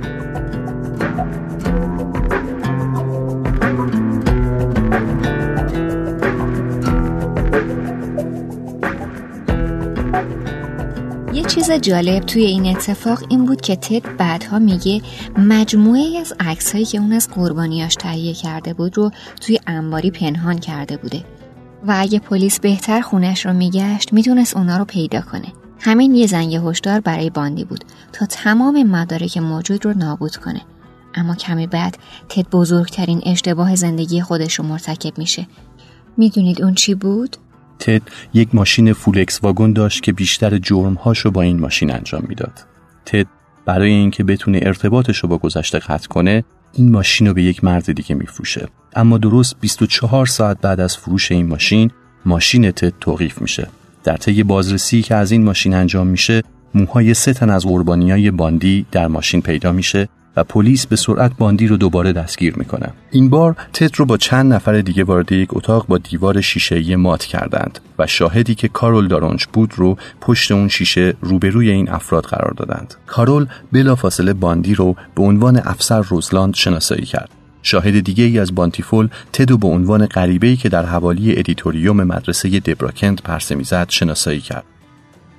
چیز 11.54 11.70
جالب 11.70 12.20
توی 12.20 12.44
این 12.44 12.66
اتفاق 12.66 13.22
این 13.28 13.44
بود 13.44 13.60
که 13.60 13.76
تد 13.76 14.16
بعدها 14.16 14.58
میگه 14.58 15.02
مجموعه 15.38 16.18
از 16.20 16.32
عکسهایی 16.40 16.84
که 16.84 16.98
اون 16.98 17.12
از 17.12 17.28
قربانیاش 17.30 17.94
تهیه 17.94 18.34
کرده 18.34 18.74
بود 18.74 18.96
رو 18.96 19.10
توی 19.40 19.58
انباری 19.66 20.10
پنهان 20.10 20.58
کرده 20.58 20.96
بوده. 20.96 21.24
و 21.86 21.94
اگه 21.98 22.18
پلیس 22.18 22.60
بهتر 22.60 23.00
خونش 23.00 23.46
رو 23.46 23.52
میگشت 23.52 24.12
می‌تونست 24.12 24.56
اونا 24.56 24.76
رو 24.76 24.84
پیدا 24.84 25.20
کنه 25.20 25.52
همین 25.80 26.14
یه 26.14 26.26
زنگ 26.26 26.54
هشدار 26.54 27.00
برای 27.00 27.30
باندی 27.30 27.64
بود 27.64 27.84
تا 28.12 28.26
تمام 28.26 28.82
مدارک 28.82 29.38
موجود 29.38 29.84
رو 29.84 29.92
نابود 29.96 30.36
کنه 30.36 30.60
اما 31.14 31.34
کمی 31.34 31.66
بعد 31.66 31.98
تد 32.28 32.50
بزرگترین 32.50 33.22
اشتباه 33.26 33.76
زندگی 33.76 34.22
خودش 34.22 34.54
رو 34.54 34.64
مرتکب 34.64 35.18
میشه 35.18 35.46
می‌دونید 36.16 36.62
اون 36.62 36.74
چی 36.74 36.94
بود؟ 36.94 37.36
تد 37.78 38.02
یک 38.34 38.54
ماشین 38.54 38.92
فولکس 38.92 39.44
واگن 39.44 39.72
داشت 39.72 40.02
که 40.02 40.12
بیشتر 40.12 40.58
جرمهاش 40.58 41.18
رو 41.18 41.30
با 41.30 41.42
این 41.42 41.60
ماشین 41.60 41.92
انجام 41.92 42.24
می‌داد. 42.28 42.52
تد 43.06 43.26
برای 43.64 43.90
اینکه 43.90 44.24
بتونه 44.24 44.60
ارتباطش 44.62 45.18
رو 45.18 45.28
با 45.28 45.38
گذشته 45.38 45.78
قطع 45.78 46.08
کنه 46.08 46.44
این 46.76 46.90
ماشین 46.90 47.26
رو 47.26 47.34
به 47.34 47.42
یک 47.42 47.64
مرد 47.64 47.92
دیگه 47.92 48.14
میفروشه. 48.14 48.68
اما 48.96 49.18
درست 49.18 49.56
24 49.60 50.26
ساعت 50.26 50.60
بعد 50.60 50.80
از 50.80 50.96
فروش 50.96 51.32
این 51.32 51.46
ماشین 51.46 51.90
ماشین 52.24 52.70
تد 52.70 52.92
توقیف 53.00 53.42
میشه. 53.42 53.68
در 54.04 54.16
طی 54.16 54.42
بازرسی 54.42 55.02
که 55.02 55.14
از 55.14 55.32
این 55.32 55.44
ماشین 55.44 55.74
انجام 55.74 56.06
میشه 56.06 56.42
موهای 56.74 57.14
سه 57.14 57.32
تن 57.32 57.50
از 57.50 57.66
قربانیای 57.66 58.30
باندی 58.30 58.86
در 58.92 59.06
ماشین 59.06 59.42
پیدا 59.42 59.72
میشه 59.72 60.08
و 60.36 60.44
پلیس 60.44 60.86
به 60.86 60.96
سرعت 60.96 61.32
باندی 61.38 61.66
رو 61.66 61.76
دوباره 61.76 62.12
دستگیر 62.12 62.54
می‌کنه. 62.56 62.92
این 63.10 63.30
بار 63.30 63.56
تت 63.72 63.96
رو 63.96 64.04
با 64.04 64.16
چند 64.16 64.52
نفر 64.52 64.80
دیگه 64.80 65.04
وارد 65.04 65.32
یک 65.32 65.48
اتاق 65.52 65.86
با 65.86 65.98
دیوار 65.98 66.40
شیشه‌ای 66.40 66.96
مات 66.96 67.24
کردند 67.24 67.78
و 67.98 68.06
شاهدی 68.06 68.54
که 68.54 68.68
کارول 68.68 69.08
دارونچ 69.08 69.44
بود 69.52 69.72
رو 69.76 69.96
پشت 70.20 70.52
اون 70.52 70.68
شیشه 70.68 71.14
روبروی 71.20 71.70
این 71.70 71.90
افراد 71.90 72.24
قرار 72.24 72.54
دادند. 72.56 72.94
کارول 73.06 73.46
بلافاصله 73.72 74.32
باندی 74.32 74.74
رو 74.74 74.96
به 75.14 75.22
عنوان 75.22 75.56
افسر 75.56 76.00
روزلاند 76.00 76.54
شناسایی 76.54 77.04
کرد. 77.04 77.30
شاهد 77.62 78.00
دیگه 78.00 78.24
ای 78.24 78.38
از 78.38 78.54
بانتیفول 78.54 79.08
تدو 79.32 79.58
به 79.58 79.68
عنوان 79.68 80.06
غریبه‌ای 80.06 80.56
که 80.56 80.68
در 80.68 80.86
حوالی 80.86 81.38
auditorium 81.38 82.02
مدرسه 82.02 82.60
دبرا 82.60 82.86
کنت 82.86 83.20
پرسه 83.22 83.54
می‌زد 83.54 83.86
شناسایی 83.88 84.40
کرد. 84.40 84.64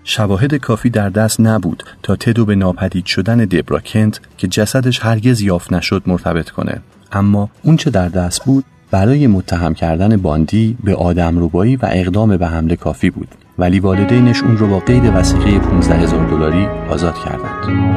شواهد 0.08 0.56
کافی 0.56 0.89
در 0.89 1.10
دست 1.10 1.39
نبود 1.39 1.84
تا 2.04 2.15
تدو 2.15 2.46
به 2.46 2.56
ناپدید 2.56 3.06
شدن 3.06 3.38
دبرا 3.38 3.72
کنت 3.72 4.17
که 4.38 4.48
جسدش 4.48 5.00
هرگز 5.00 5.41
یافت 5.41 5.74
نشد 5.74 6.04
مرتبط 6.06 6.50
کنه 6.50 6.82
اما 7.12 7.50
اون 7.63 7.78
چه 7.78 7.89
در 7.89 8.10
دست 8.10 8.46
بود 8.46 8.65
برای 8.91 9.28
متهم 9.28 9.74
کردن 9.74 10.18
باندی 10.18 10.78
به 10.84 10.96
آدم 10.96 11.38
روبایی 11.38 11.76
و 11.76 11.89
اقدام 11.91 12.38
به 12.38 12.48
حمله 12.48 12.76
کافی 12.76 13.10
بود 13.10 13.28
ولی 13.58 13.80
والدینش 13.80 14.44
اون 14.44 14.58
رو 14.58 14.68
با 14.68 14.80
قید 14.80 15.04
وسیقه 15.06 15.60
15 15.60 15.96
هزار 15.96 16.30
دلاری 16.30 16.65
آزاد 16.89 17.15
کردند. 17.15 17.96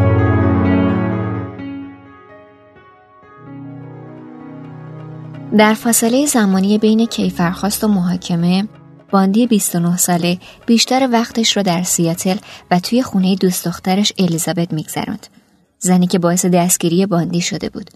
در 5.59 5.75
فاصله 5.75 6.27
زمانی 6.27 6.79
بین 6.79 7.07
کیفرخواست 7.07 7.85
و 7.85 7.89
محاکمه 7.89 8.65
باندی 9.11 9.47
29 9.47 9.97
ساله 9.97 10.39
بیشتر 10.67 11.09
وقتش 11.13 11.57
را 11.57 11.63
در 11.63 11.83
سیاتل 11.83 12.37
و 12.71 12.81
توی 12.81 13.03
خونه 13.03 13.37
دوست 13.37 13.65
دخترش 13.65 14.13
الیزابت 14.19 14.73
میگذراند. 14.73 15.27
زنی 15.79 16.07
که 16.07 16.19
باعث 16.19 16.47
دستگیری 16.47 17.07
باندی 17.07 17.41
شده 17.41 17.69
بود. 17.69 17.91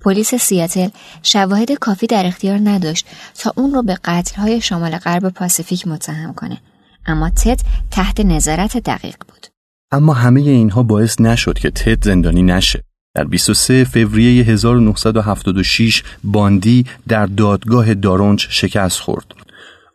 پلیس 0.00 0.34
سیاتل 0.34 0.88
شواهد 1.22 1.72
کافی 1.72 2.06
در 2.06 2.26
اختیار 2.26 2.58
نداشت 2.64 3.06
تا 3.38 3.52
اون 3.56 3.72
رو 3.72 3.82
به 3.82 3.98
قتلهای 4.04 4.60
شمال 4.60 4.96
غرب 4.96 5.28
پاسیفیک 5.28 5.88
متهم 5.88 6.34
کنه. 6.34 6.58
اما 7.06 7.30
تد 7.30 7.60
تحت 7.90 8.20
نظارت 8.20 8.76
دقیق 8.76 9.16
بود. 9.28 9.46
اما 9.92 10.12
همه 10.12 10.40
اینها 10.40 10.82
باعث 10.82 11.20
نشد 11.20 11.58
که 11.58 11.70
تد 11.70 12.04
زندانی 12.04 12.42
نشه. 12.42 12.82
در 13.14 13.24
23 13.24 13.84
فوریه 13.84 14.44
1976 14.44 16.02
باندی 16.24 16.84
در 17.08 17.26
دادگاه 17.26 17.94
دارونچ 17.94 18.46
شکست 18.50 19.00
خورد. 19.00 19.34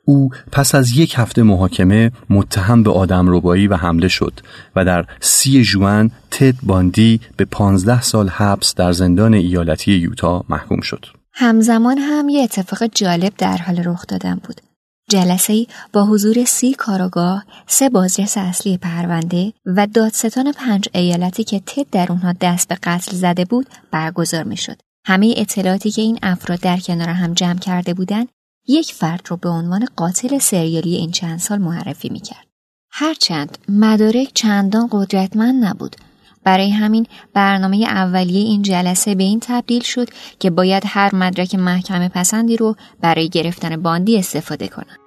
او 0.06 0.30
پس 0.52 0.76
از 0.76 0.98
یک 0.98 1.14
هفته 1.18 1.44
محاکمه 1.44 2.12
متهم 2.30 2.84
به 2.84 2.92
آدم 2.92 3.36
ربایی 3.36 3.68
و 3.68 3.76
حمله 3.76 4.08
شد 4.08 4.34
و 4.76 4.86
در 4.86 5.06
سی 5.20 5.64
جوان 5.64 6.12
تد 6.32 6.56
باندی 6.64 7.20
به 7.38 7.46
پانزده 7.46 8.02
سال 8.02 8.30
حبس 8.30 8.76
در 8.76 8.92
زندان 8.92 9.34
ایالتی 9.34 9.92
یوتا 9.92 10.44
محکوم 10.50 10.82
شد. 10.82 11.06
همزمان 11.34 11.98
هم 11.98 12.30
یه 12.30 12.44
اتفاق 12.44 12.84
جالب 12.96 13.34
در 13.38 13.58
حال 13.58 13.84
رخ 13.86 14.06
دادن 14.08 14.36
بود. 14.36 14.62
جلسه 15.10 15.66
با 15.94 16.06
حضور 16.06 16.46
سی 16.46 16.74
کاراگاه، 16.74 17.46
سه 17.68 17.90
بازرس 17.90 18.38
اصلی 18.38 18.78
پرونده 18.78 19.54
و 19.66 19.88
دادستان 19.88 20.52
پنج 20.52 20.90
ایالتی 20.94 21.44
که 21.44 21.60
تد 21.60 21.86
در 21.92 22.06
اونها 22.10 22.34
دست 22.42 22.68
به 22.68 22.78
قتل 22.84 23.16
زده 23.16 23.46
بود 23.46 23.68
برگزار 23.92 24.44
می 24.44 24.58
شد. 24.58 24.82
همه 25.06 25.34
اطلاعاتی 25.38 25.92
که 25.92 26.02
این 26.02 26.20
افراد 26.24 26.60
در 26.60 26.78
کنار 26.78 27.10
هم 27.10 27.34
جمع 27.34 27.60
کرده 27.60 27.94
بودند 27.94 28.28
یک 28.68 28.94
فرد 28.94 29.22
رو 29.28 29.38
به 29.38 29.50
عنوان 29.50 29.88
قاتل 29.96 30.40
سریالی 30.40 30.96
این 30.96 31.12
چند 31.12 31.40
سال 31.40 31.58
معرفی 31.58 32.10
می 32.10 32.20
کرد. 32.20 32.48
هرچند 32.92 33.58
مدارک 33.70 34.32
چندان 34.34 34.88
قدرتمند 34.92 35.66
نبود 35.66 35.96
برای 36.44 36.70
همین 36.70 37.06
برنامه 37.34 37.78
اولیه 37.78 38.40
این 38.40 38.62
جلسه 38.62 39.16
به 39.16 39.24
این 39.24 39.40
تبدیل 39.40 39.82
شد 39.82 40.08
که 40.40 40.50
باید 40.50 40.84
هر 40.86 41.16
مدرک 41.16 41.56
محکمه 41.56 42.10
پسندی 42.10 42.58
رو 42.58 42.76
برای 43.02 43.30
گرفتن 43.30 43.82
باندی 43.82 44.18
استفاده 44.18 44.68
کنند. 44.68 45.00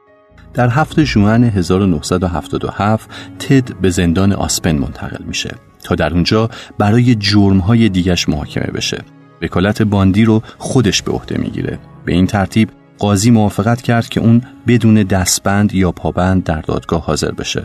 در 0.54 0.68
هفته 0.68 1.04
جوان 1.04 1.44
1977 1.44 3.10
تد 3.38 3.80
به 3.80 3.90
زندان 3.90 4.32
آسپن 4.32 4.78
منتقل 4.78 5.24
میشه 5.24 5.54
تا 5.84 5.94
در 5.94 6.12
اونجا 6.12 6.50
برای 6.78 7.14
جرمهای 7.14 7.88
دیگش 7.88 8.28
محاکمه 8.28 8.70
بشه. 8.74 9.04
وکالت 9.42 9.82
باندی 9.82 10.24
رو 10.24 10.42
خودش 10.58 11.02
به 11.02 11.12
عهده 11.12 11.38
می‌گیره. 11.38 11.78
به 12.04 12.12
این 12.12 12.26
ترتیب 12.26 12.70
قاضی 12.98 13.30
موافقت 13.30 13.82
کرد 13.82 14.08
که 14.08 14.20
اون 14.20 14.42
بدون 14.66 14.94
دستبند 14.94 15.74
یا 15.74 15.92
پابند 15.92 16.44
در 16.44 16.60
دادگاه 16.60 17.04
حاضر 17.04 17.30
بشه. 17.30 17.64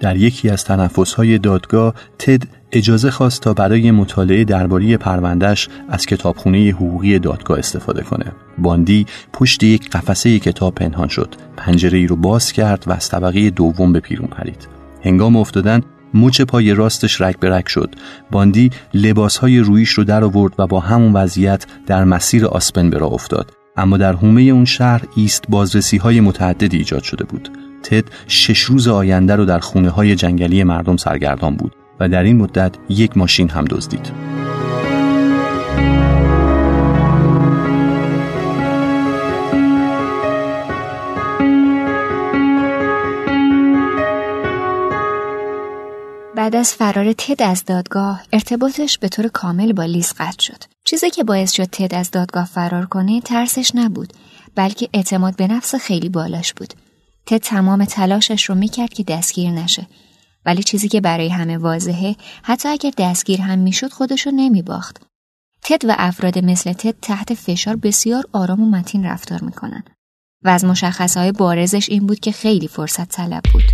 در 0.00 0.16
یکی 0.16 0.50
از 0.50 0.64
تنفسهای 0.64 1.38
دادگاه 1.38 1.94
تد 2.18 2.42
اجازه 2.72 3.10
خواست 3.10 3.42
تا 3.42 3.54
برای 3.54 3.90
مطالعه 3.90 4.44
درباره 4.44 4.96
پروندهش 4.96 5.68
از 5.88 6.06
کتابخونه 6.06 6.58
حقوقی 6.58 7.18
دادگاه 7.18 7.58
استفاده 7.58 8.02
کنه. 8.02 8.32
باندی 8.58 9.06
پشت 9.32 9.62
یک 9.62 9.90
قفسه 9.90 10.38
کتاب 10.38 10.74
پنهان 10.74 11.08
شد. 11.08 11.34
پنجره 11.56 11.98
ای 11.98 12.06
رو 12.06 12.16
باز 12.16 12.52
کرد 12.52 12.84
و 12.86 12.92
از 12.92 13.08
طبقه 13.08 13.50
دوم 13.50 13.92
به 13.92 14.00
پیرون 14.00 14.28
پرید. 14.28 14.68
هنگام 15.04 15.36
افتادن 15.36 15.82
مچ 16.14 16.40
پای 16.40 16.74
راستش 16.74 17.20
رک 17.20 17.38
به 17.38 17.50
رک 17.50 17.68
شد. 17.68 17.94
باندی 18.30 18.70
لباسهای 18.94 19.58
رویش 19.58 19.90
رو 19.90 20.04
در 20.04 20.24
آورد 20.24 20.52
و 20.58 20.66
با 20.66 20.80
همون 20.80 21.12
وضعیت 21.12 21.66
در 21.86 22.04
مسیر 22.04 22.46
آسپن 22.46 22.90
به 22.90 23.02
افتاد. 23.02 23.61
اما 23.76 23.96
در 23.96 24.12
حومه 24.12 24.42
اون 24.42 24.64
شهر 24.64 25.02
ایست 25.16 25.44
بازرسی 25.48 25.96
های 25.96 26.20
متعددی 26.20 26.76
ایجاد 26.76 27.02
شده 27.02 27.24
بود. 27.24 27.48
تد 27.82 28.04
شش 28.28 28.60
روز 28.60 28.88
آینده 28.88 29.36
رو 29.36 29.44
در 29.44 29.58
خونه 29.58 29.90
های 29.90 30.14
جنگلی 30.14 30.64
مردم 30.64 30.96
سرگردان 30.96 31.56
بود 31.56 31.76
و 32.00 32.08
در 32.08 32.22
این 32.22 32.36
مدت 32.36 32.74
یک 32.88 33.16
ماشین 33.16 33.48
هم 33.48 33.64
دزدید. 33.64 34.12
از 46.62 46.74
فرار 46.74 47.12
تد 47.12 47.42
از 47.42 47.64
دادگاه 47.64 48.22
ارتباطش 48.32 48.98
به 48.98 49.08
طور 49.08 49.28
کامل 49.28 49.72
با 49.72 49.84
لیز 49.84 50.12
قطع 50.18 50.42
شد. 50.42 50.64
چیزی 50.84 51.10
که 51.10 51.24
باعث 51.24 51.52
شد 51.52 51.64
تد 51.64 51.94
از 51.94 52.10
دادگاه 52.10 52.44
فرار 52.44 52.86
کنه 52.86 53.20
ترسش 53.20 53.70
نبود 53.74 54.12
بلکه 54.54 54.88
اعتماد 54.94 55.36
به 55.36 55.46
نفس 55.46 55.74
خیلی 55.74 56.08
بالاش 56.08 56.54
بود. 56.54 56.74
تد 57.26 57.36
تمام 57.36 57.84
تلاشش 57.84 58.44
رو 58.44 58.54
می‌کرد 58.54 58.92
که 58.92 59.02
دستگیر 59.02 59.50
نشه 59.50 59.86
ولی 60.46 60.62
چیزی 60.62 60.88
که 60.88 61.00
برای 61.00 61.28
همه 61.28 61.58
واضحه 61.58 62.16
حتی 62.42 62.68
اگر 62.68 62.90
دستگیر 62.98 63.40
هم 63.40 63.58
می‌شد 63.58 63.92
خودشو 63.92 64.30
نمیباخت. 64.30 65.02
تد 65.62 65.84
و 65.84 65.94
افراد 65.98 66.38
مثل 66.38 66.72
تد 66.72 66.94
تحت 67.02 67.34
فشار 67.34 67.76
بسیار 67.76 68.24
آرام 68.32 68.60
و 68.60 68.70
متین 68.70 69.04
رفتار 69.04 69.44
می‌کنن 69.44 69.82
و 70.44 70.48
از 70.48 70.64
مشخصهای 70.64 71.32
بارزش 71.32 71.88
این 71.88 72.06
بود 72.06 72.20
که 72.20 72.32
خیلی 72.32 72.68
فرصت 72.68 73.08
طلب 73.08 73.42
بود. 73.52 73.64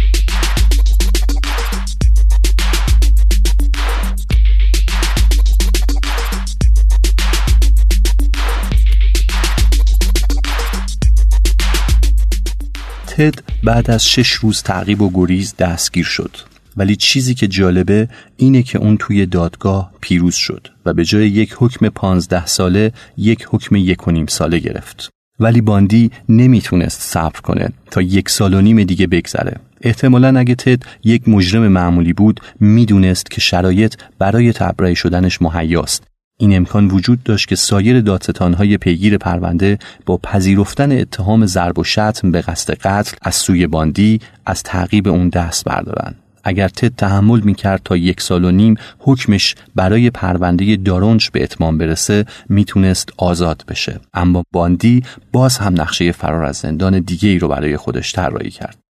تد 13.19 13.35
بعد 13.65 13.91
از 13.91 14.05
شش 14.05 14.31
روز 14.31 14.63
تعقیب 14.63 15.03
و 15.03 15.11
گریز 15.15 15.55
دستگیر 15.57 16.05
شد. 16.05 16.37
ولی 16.77 16.97
چیزی 16.97 17.35
که 17.35 17.49
جالبه 17.49 18.09
اینه 18.37 18.63
که 18.63 18.79
اون 18.79 18.97
توی 18.97 19.27
دادگاه 19.27 19.93
پیروز 20.01 20.35
شد 20.35 20.69
و 20.87 20.95
به 20.95 21.05
جای 21.05 21.29
یک 21.29 21.55
حکم 21.59 21.89
پانزده 21.89 22.47
ساله 22.47 22.93
یک 23.17 23.47
حکم 23.51 23.77
یک 23.77 24.09
و 24.09 24.11
نیم 24.11 24.27
ساله 24.27 24.59
گرفت. 24.59 25.11
ولی 25.41 25.61
باندی 25.61 26.11
نمی‌تونست 26.29 27.03
صبر 27.03 27.41
کنه 27.41 27.69
تا 27.91 28.03
یک 28.03 28.29
سال 28.29 28.55
و 28.55 28.61
نیم 28.61 28.85
دیگه 28.85 29.07
بگذره. 29.07 29.57
احتمالا 29.81 30.39
اگه 30.39 30.55
تد 30.55 30.83
یک 31.05 31.29
مجرم 31.29 31.69
معمولی 31.69 32.13
بود 32.13 32.41
می‌دونست 32.61 33.31
که 33.31 33.41
شرایط 33.41 33.95
برای 34.19 34.53
تبرئه 34.53 34.95
شدنش 34.95 35.43
مهیاست. 35.43 36.03
این 36.41 36.57
امکان 36.57 36.87
وجود 36.87 37.23
داشت 37.23 37.49
که 37.49 37.57
سایر 37.57 38.01
دادستانهای 38.01 38.77
پیگیر 38.77 39.19
پرونده 39.19 39.79
با 40.07 40.17
پذیرفتن 40.17 40.93
اتهام 40.93 41.47
ضرب 41.47 41.79
و 41.79 41.85
شتم 41.85 42.33
به 42.33 42.41
قصد 42.41 42.75
قتل 42.75 43.17
از 43.23 43.35
سوی 43.35 43.67
باندی 43.67 44.21
از 44.47 44.63
تعقیب 44.63 45.09
اون 45.09 45.29
دست 45.29 45.65
بردارن. 45.65 46.15
اگر 46.45 46.69
تد 46.69 46.95
تحمل 46.97 47.41
می‌کرد 47.41 47.81
تا 47.85 47.97
یک 47.97 48.21
سال 48.21 48.45
و 48.45 48.51
نیم 48.51 48.75
حکمش 48.99 49.55
برای 49.75 50.11
پرونده 50.11 50.77
دارونج 50.77 51.31
به 51.33 51.43
اتمام 51.43 51.79
برسه 51.79 52.25
می‌تونست 52.49 53.09
آزاد 53.17 53.65
بشه 53.69 54.01
اما 54.15 54.45
باندی 54.53 55.03
باز 55.33 55.59
هم 55.59 55.81
نقشه 55.81 56.13
فرار 56.13 56.45
از 56.45 56.57
زندان 56.57 57.01
دیگه 57.01 57.29
ای 57.29 57.39
رو 57.39 57.49
برای 57.49 57.77
خودش 57.77 58.13
طراحی 58.13 58.51
کرد 58.51 58.88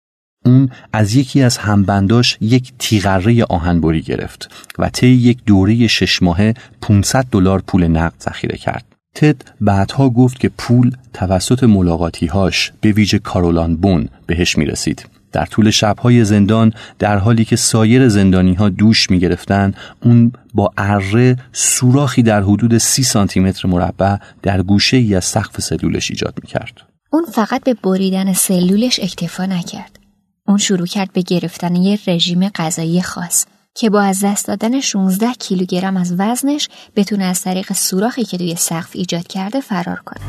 اون 0.45 0.71
از 0.93 1.15
یکی 1.15 1.43
از 1.43 1.57
همبنداش 1.57 2.37
یک 2.41 2.73
تیغره 2.79 3.45
آهنبری 3.45 4.03
گرفت 4.03 4.51
و 4.79 4.89
طی 4.89 5.07
یک 5.07 5.39
دوره 5.47 5.87
شش 5.87 6.23
ماهه 6.23 6.55
500 6.81 7.27
دلار 7.31 7.63
پول 7.67 7.87
نقد 7.87 8.23
ذخیره 8.23 8.59
کرد. 8.59 8.85
تد 9.15 9.37
بعدها 9.61 10.11
گفت 10.11 10.41
که 10.41 10.49
پول 10.49 10.91
توسط 11.13 11.65
ملاقاتیهاش 11.65 12.73
به 12.81 12.93
ویژه 12.93 13.19
کارولان 13.19 13.77
بون 13.77 14.09
بهش 14.27 14.59
می 14.59 14.67
رسید. 14.67 15.09
در 15.33 15.47
طول 15.47 15.71
شبهای 15.71 16.25
زندان 16.25 16.73
در 16.99 17.19
حالی 17.19 17.45
که 17.45 17.57
سایر 17.57 18.09
زندانی 18.09 18.55
ها 18.55 18.69
دوش 18.69 19.11
می 19.11 19.19
گرفتن 19.19 19.75
اون 20.03 20.33
با 20.55 20.73
اره 20.77 21.37
سوراخی 21.53 22.23
در 22.23 22.43
حدود 22.43 22.79
سی 22.79 23.03
سانتی 23.03 23.41
متر 23.41 23.69
مربع 23.69 24.17
در 24.43 24.63
گوشه 24.63 24.97
ای 24.97 25.15
از 25.15 25.25
سقف 25.25 25.61
سلولش 25.61 26.11
ایجاد 26.11 26.35
می 26.43 26.49
کرد. 26.49 26.81
اون 27.11 27.25
فقط 27.33 27.65
به 27.65 27.75
بریدن 27.75 28.33
سلولش 28.33 29.01
اکتفا 29.03 29.47
نکرد. 29.47 30.04
اون 30.49 30.59
شروع 30.59 30.87
کرد 30.87 31.13
به 31.13 31.23
گرفتن 31.23 31.77
یه 31.77 31.99
رژیم 32.07 32.49
غذایی 32.49 33.03
خاص 33.03 33.47
که 33.75 33.91
با 33.91 34.03
از 34.03 34.25
دست 34.25 34.47
دادن 34.47 34.81
16 34.81 35.33
کیلوگرم 35.33 35.97
از 35.97 36.15
وزنش 36.19 36.69
بتونه 36.97 37.25
از 37.25 37.43
طریق 37.43 37.73
سوراخی 37.73 38.25
که 38.25 38.39
توی 38.39 38.57
سقف 38.57 38.91
ایجاد 38.93 39.27
کرده 39.27 39.61
فرار 39.61 40.03
کنه. 40.07 40.21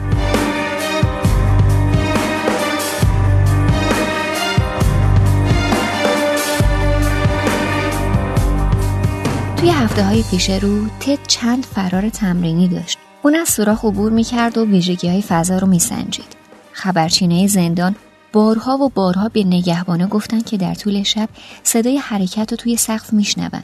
توی 9.58 9.70
هفته 9.70 10.04
های 10.04 10.24
پیش 10.32 10.50
رو 10.50 10.88
تد 11.00 11.20
چند 11.28 11.66
فرار 11.66 12.10
تمرینی 12.10 12.68
داشت. 12.68 12.98
اون 13.22 13.36
از 13.36 13.50
سوراخ 13.50 13.86
عبور 13.86 14.12
می‌کرد 14.12 14.58
و 14.58 14.66
ویژگی 14.66 15.10
های 15.10 15.22
فضا 15.22 15.58
رو 15.58 15.68
میسنجید. 15.68 16.36
خبرچینه 16.72 17.48
زندان 17.48 17.96
بارها 18.36 18.78
و 18.78 18.90
بارها 18.90 19.30
به 19.30 19.44
نگهبانه 19.44 20.08
گفتن 20.08 20.40
که 20.40 20.58
در 20.58 20.74
طول 20.74 21.04
شب 21.04 21.30
صدای 21.64 21.98
حرکت 21.98 22.52
رو 22.52 22.58
توی 22.58 22.78
سقف 22.78 23.14
میشنون. 23.14 23.64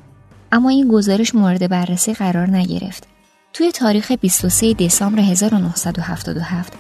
اما 0.52 0.70
این 0.70 0.88
گزارش 0.88 1.36
مورد 1.36 1.70
بررسی 1.70 2.14
قرار 2.14 2.50
نگرفت. 2.50 3.08
توی 3.54 3.72
تاریخ 3.72 4.12
23 4.12 4.74
دسامبر 4.74 5.20
1977 5.20 6.74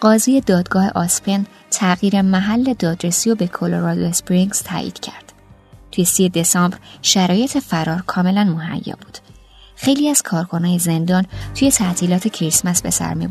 قاضی 0.00 0.40
دادگاه 0.40 0.90
آسپن 0.94 1.46
تغییر 1.70 2.22
محل 2.22 2.74
دادرسی 2.74 3.30
رو 3.30 3.36
به 3.36 3.46
کلرادو 3.46 4.04
اسپرینگز 4.04 4.62
تایید 4.62 5.00
کرد. 5.00 5.32
توی 5.92 6.04
3 6.04 6.28
دسامبر 6.28 6.78
شرایط 7.02 7.58
فرار 7.58 8.02
کاملا 8.06 8.44
مهیا 8.44 8.96
بود. 9.00 9.18
خیلی 9.76 10.08
از 10.08 10.22
کارکنای 10.22 10.78
زندان 10.78 11.26
توی 11.54 11.70
تعطیلات 11.70 12.28
کریسمس 12.28 12.82
به 12.82 12.90
سر 12.90 13.14
می 13.14 13.26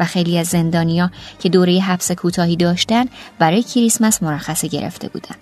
و 0.00 0.04
خیلی 0.04 0.38
از 0.38 0.46
زندانیا 0.46 1.10
که 1.38 1.48
دوره 1.48 1.80
حبس 1.80 2.12
کوتاهی 2.12 2.56
داشتن 2.56 3.04
برای 3.38 3.62
کریسمس 3.62 4.22
مرخصه 4.22 4.68
گرفته 4.68 5.08
بودند. 5.08 5.38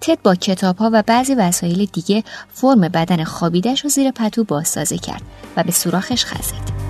تد 0.00 0.22
با 0.22 0.34
کتاب 0.34 0.76
ها 0.76 0.90
و 0.92 1.02
بعضی 1.06 1.34
وسایل 1.34 1.88
دیگه 1.92 2.24
فرم 2.48 2.80
بدن 2.80 3.24
خابیدش 3.24 3.80
رو 3.80 3.90
زیر 3.90 4.10
پتو 4.10 4.44
بازسازی 4.44 4.98
کرد 4.98 5.22
و 5.56 5.62
به 5.62 5.72
سوراخش 5.72 6.24
خزید. 6.24 6.80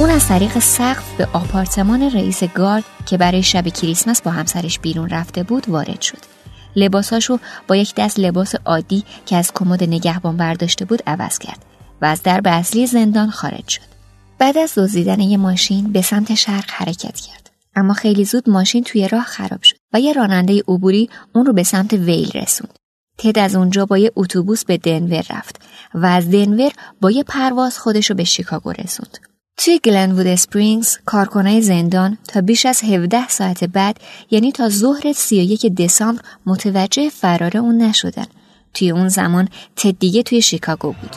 اون 0.00 0.10
از 0.10 0.28
طریق 0.28 0.58
سقف 0.58 1.16
به 1.18 1.28
آپارتمان 1.32 2.02
رئیس 2.02 2.44
گارد 2.44 2.84
که 3.06 3.18
برای 3.18 3.42
شب 3.42 3.68
کریسمس 3.68 4.22
با 4.22 4.30
همسرش 4.30 4.78
بیرون 4.78 5.08
رفته 5.08 5.42
بود 5.42 5.68
وارد 5.68 6.00
شد. 6.00 6.31
لباساشو 6.76 7.38
با 7.68 7.76
یک 7.76 7.94
دست 7.94 8.18
لباس 8.18 8.54
عادی 8.54 9.04
که 9.26 9.36
از 9.36 9.52
کمد 9.54 9.84
نگهبان 9.84 10.36
برداشته 10.36 10.84
بود 10.84 11.02
عوض 11.06 11.38
کرد 11.38 11.64
و 12.02 12.04
از 12.04 12.22
درب 12.22 12.46
اصلی 12.46 12.86
زندان 12.86 13.30
خارج 13.30 13.68
شد. 13.68 13.92
بعد 14.38 14.58
از 14.58 14.78
دزدیدن 14.78 15.20
یه 15.20 15.36
ماشین 15.36 15.92
به 15.92 16.02
سمت 16.02 16.34
شرق 16.34 16.70
حرکت 16.70 17.20
کرد. 17.20 17.50
اما 17.76 17.94
خیلی 17.94 18.24
زود 18.24 18.50
ماشین 18.50 18.84
توی 18.84 19.08
راه 19.08 19.24
خراب 19.24 19.62
شد 19.62 19.76
و 19.92 20.00
یه 20.00 20.12
راننده 20.12 20.62
عبوری 20.68 21.10
اون 21.34 21.46
رو 21.46 21.52
به 21.52 21.62
سمت 21.62 21.92
ویل 21.92 22.30
رسوند. 22.34 22.78
تد 23.18 23.38
از 23.38 23.54
اونجا 23.54 23.86
با 23.86 23.98
یه 23.98 24.12
اتوبوس 24.16 24.64
به 24.64 24.76
دنور 24.76 25.24
رفت 25.30 25.60
و 25.94 26.06
از 26.06 26.30
دنور 26.30 26.72
با 27.00 27.10
یه 27.10 27.24
پرواز 27.24 27.78
خودش 27.78 28.10
رو 28.10 28.16
به 28.16 28.24
شیکاگو 28.24 28.72
رسوند. 28.72 29.18
توی 29.56 29.78
گلنوود 29.84 30.26
اسپرینگز 30.26 30.98
کارکنای 31.04 31.62
زندان 31.62 32.18
تا 32.28 32.40
بیش 32.40 32.66
از 32.66 32.84
17 32.84 33.28
ساعت 33.28 33.64
بعد 33.64 33.96
یعنی 34.30 34.52
تا 34.52 34.68
ظهر 34.68 35.12
31 35.12 35.66
دسامبر 35.66 36.22
متوجه 36.46 37.08
فرار 37.08 37.58
اون 37.58 37.82
نشدن. 37.82 38.26
توی 38.74 38.90
اون 38.90 39.08
زمان 39.08 39.48
تد 39.76 39.98
دیگه 39.98 40.22
توی 40.22 40.42
شیکاگو 40.42 40.92
بود. 40.92 41.16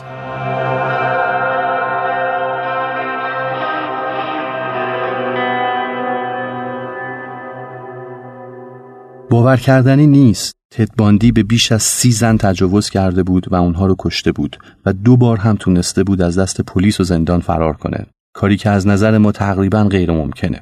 باور 9.30 9.56
کردنی 9.56 10.06
نیست 10.06 10.54
تد 10.70 10.96
باندی 10.96 11.32
به 11.32 11.42
بیش 11.42 11.72
از 11.72 11.82
سی 11.82 12.12
زن 12.12 12.36
تجاوز 12.36 12.90
کرده 12.90 13.22
بود 13.22 13.52
و 13.52 13.54
اونها 13.54 13.86
رو 13.86 13.96
کشته 13.98 14.32
بود 14.32 14.56
و 14.86 14.92
دو 14.92 15.16
بار 15.16 15.38
هم 15.38 15.56
تونسته 15.56 16.04
بود 16.04 16.22
از 16.22 16.38
دست 16.38 16.60
پلیس 16.60 17.00
و 17.00 17.04
زندان 17.04 17.40
فرار 17.40 17.76
کنه 17.76 18.06
کاری 18.36 18.56
که 18.56 18.70
از 18.70 18.86
نظر 18.86 19.18
ما 19.18 19.32
تقریبا 19.32 19.84
غیر 19.84 20.10
ممکنه 20.10 20.60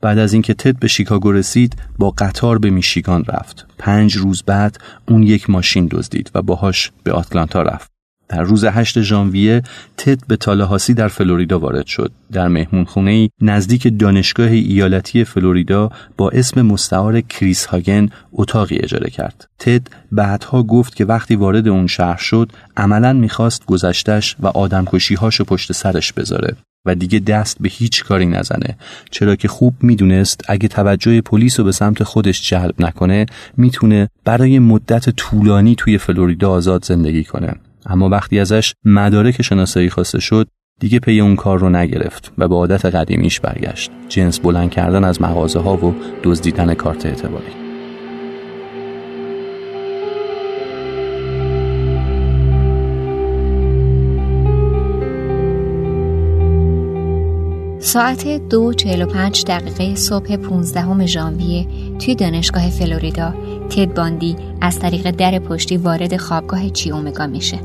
بعد 0.00 0.18
از 0.18 0.32
اینکه 0.32 0.54
تد 0.54 0.78
به 0.78 0.88
شیکاگو 0.88 1.32
رسید 1.32 1.76
با 1.98 2.10
قطار 2.10 2.58
به 2.58 2.70
میشیگان 2.70 3.24
رفت 3.24 3.66
پنج 3.78 4.16
روز 4.16 4.42
بعد 4.42 4.80
اون 5.08 5.22
یک 5.22 5.50
ماشین 5.50 5.88
دزدید 5.90 6.30
و 6.34 6.42
باهاش 6.42 6.90
به 7.04 7.12
آتلانتا 7.12 7.62
رفت 7.62 7.92
در 8.28 8.42
روز 8.42 8.64
8 8.64 9.00
ژانویه 9.00 9.62
تد 9.96 10.26
به 10.26 10.36
تالهاسی 10.36 10.94
در 10.94 11.08
فلوریدا 11.08 11.58
وارد 11.58 11.86
شد. 11.86 12.12
در 12.32 12.48
مهمونخونه 12.48 13.28
نزدیک 13.40 13.98
دانشگاه 13.98 14.50
ایالتی 14.50 15.24
فلوریدا 15.24 15.90
با 16.16 16.30
اسم 16.30 16.62
مستعار 16.62 17.20
کریس 17.20 17.66
هاگن 17.66 18.08
اتاقی 18.32 18.76
اجاره 18.76 19.10
کرد. 19.10 19.46
تد 19.58 19.88
بعدها 20.12 20.62
گفت 20.62 20.96
که 20.96 21.04
وقتی 21.04 21.36
وارد 21.36 21.68
اون 21.68 21.86
شهر 21.86 22.16
شد 22.18 22.52
عملا 22.76 23.12
می‌خواست 23.12 23.66
گذشتش 23.66 24.36
و 24.40 24.46
آدمکشیهاشو 24.46 25.44
پشت 25.44 25.72
سرش 25.72 26.12
بذاره. 26.12 26.56
و 26.86 26.94
دیگه 26.94 27.18
دست 27.18 27.56
به 27.60 27.68
هیچ 27.68 28.04
کاری 28.04 28.26
نزنه. 28.26 28.76
چرا 29.10 29.36
که 29.36 29.48
خوب 29.48 29.74
می‌دونست 29.80 30.44
اگه 30.48 30.68
توجه 30.68 31.20
پلیس 31.20 31.58
رو 31.58 31.64
به 31.64 31.72
سمت 31.72 32.02
خودش 32.02 32.50
جلب 32.50 32.74
نکنه 32.78 33.26
می‌تونه 33.56 34.08
برای 34.24 34.58
مدت 34.58 35.10
طولانی 35.10 35.74
توی 35.74 35.98
فلوریدا 35.98 36.50
آزاد 36.50 36.84
زندگی 36.84 37.24
کنه. 37.24 37.54
اما 37.86 38.08
وقتی 38.08 38.38
ازش 38.40 38.74
مدارک 38.84 39.42
شناسایی 39.42 39.90
خواسته 39.90 40.20
شد 40.20 40.48
دیگه 40.80 40.98
پی 40.98 41.20
اون 41.20 41.36
کار 41.36 41.58
رو 41.58 41.70
نگرفت 41.70 42.32
و 42.38 42.48
به 42.48 42.54
عادت 42.54 42.84
قدیمیش 42.84 43.40
برگشت. 43.40 43.90
جنس 44.08 44.40
بلند 44.40 44.70
کردن 44.70 45.04
از 45.04 45.22
مغازه 45.22 45.60
ها 45.60 45.86
و 45.86 45.94
دزدیدن 46.22 46.74
کارت 46.74 47.06
اعتباری. 47.06 47.61
ساعت 57.84 58.26
دو 58.48 58.72
دقیقه 58.72 59.94
صبح 59.94 60.36
15 60.36 61.06
ژانویه 61.06 61.66
توی 61.98 62.14
دانشگاه 62.14 62.70
فلوریدا 62.70 63.34
تد 63.70 63.94
باندی 63.94 64.36
از 64.60 64.78
طریق 64.78 65.10
در 65.10 65.38
پشتی 65.38 65.76
وارد 65.76 66.16
خوابگاه 66.16 66.70
چی 66.70 66.90
اومگا 66.90 67.26
میشه. 67.26 67.60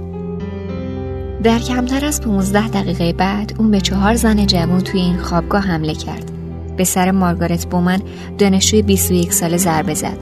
در 1.44 1.60
کمتر 1.60 2.06
از 2.06 2.22
15 2.22 2.68
دقیقه 2.68 3.14
بعد 3.14 3.54
اون 3.58 3.72
به 3.72 3.82
چهار 3.82 4.16
زن 4.16 4.46
جوان 4.46 4.82
توی 4.82 5.02
این 5.02 5.18
خوابگاه 5.18 5.62
حمله 5.62 5.94
کرد. 5.94 6.32
به 6.78 6.84
سر 6.84 7.12
مارگارت 7.12 7.66
بومن 7.66 8.02
دانشجوی 8.38 8.82
21 8.82 9.34
ساله 9.34 9.58
ضربه 9.58 9.94
زد. 9.94 10.18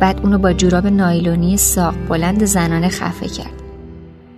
بعد 0.00 0.20
اونو 0.22 0.38
با 0.38 0.52
جوراب 0.52 0.86
نایلونی 0.86 1.56
ساق 1.56 1.94
بلند 2.08 2.44
زنانه 2.44 2.88
خفه 2.88 3.28
کرد. 3.28 3.62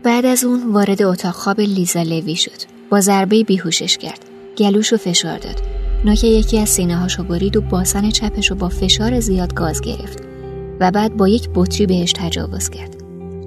بعد 0.02 0.26
از 0.26 0.44
اون 0.44 0.72
وارد 0.72 1.02
اتاق 1.02 1.34
خواب 1.34 1.60
لیزا 1.60 2.02
لوی 2.02 2.36
شد. 2.36 2.62
با 2.90 3.00
ضربه 3.00 3.44
بیهوشش 3.44 3.98
کرد. 3.98 4.31
گلوش 4.58 4.92
رو 4.92 4.98
فشار 4.98 5.38
داد. 5.38 5.62
ناک 6.04 6.24
یکی 6.24 6.58
از 6.58 6.68
سینه 6.68 6.96
هاشو 6.96 7.22
برید 7.22 7.56
و 7.56 7.60
باسن 7.60 8.10
چپش 8.10 8.50
رو 8.50 8.56
با 8.56 8.68
فشار 8.68 9.20
زیاد 9.20 9.54
گاز 9.54 9.80
گرفت 9.80 10.22
و 10.80 10.90
بعد 10.90 11.16
با 11.16 11.28
یک 11.28 11.48
بطری 11.54 11.86
بهش 11.86 12.12
تجاوز 12.12 12.68
کرد. 12.68 12.96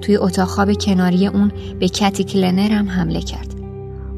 توی 0.00 0.16
اتاق 0.16 0.48
خواب 0.48 0.72
کناری 0.72 1.26
اون 1.26 1.52
به 1.80 1.88
کتی 1.88 2.24
کلنر 2.24 2.70
هم 2.70 2.88
حمله 2.88 3.20
کرد. 3.20 3.54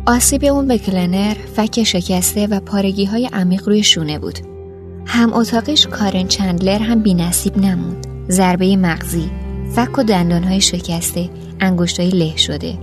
آسیب 0.07 0.45
اون 0.45 0.69
به 0.69 0.79
کلنر 0.79 1.35
فک 1.57 1.83
شکسته 1.83 2.47
و 2.47 2.61
پارگی 2.61 3.05
های 3.05 3.29
عمیق 3.33 3.69
روی 3.69 3.83
شونه 3.83 4.19
بود. 4.19 4.39
هم 5.07 5.33
اتاقش 5.33 5.87
کارن 5.87 6.27
چندلر 6.27 6.79
هم 6.79 7.03
بی 7.03 7.15
نصیب 7.15 7.59
نموند. 7.59 8.07
ضربه 8.31 8.77
مغزی، 8.77 9.31
فک 9.75 9.99
و 9.99 10.03
دندانهای 10.03 10.61
شکسته، 10.61 11.31
انگشتای 11.61 12.11
له 12.11 12.37
شده، 12.37 12.79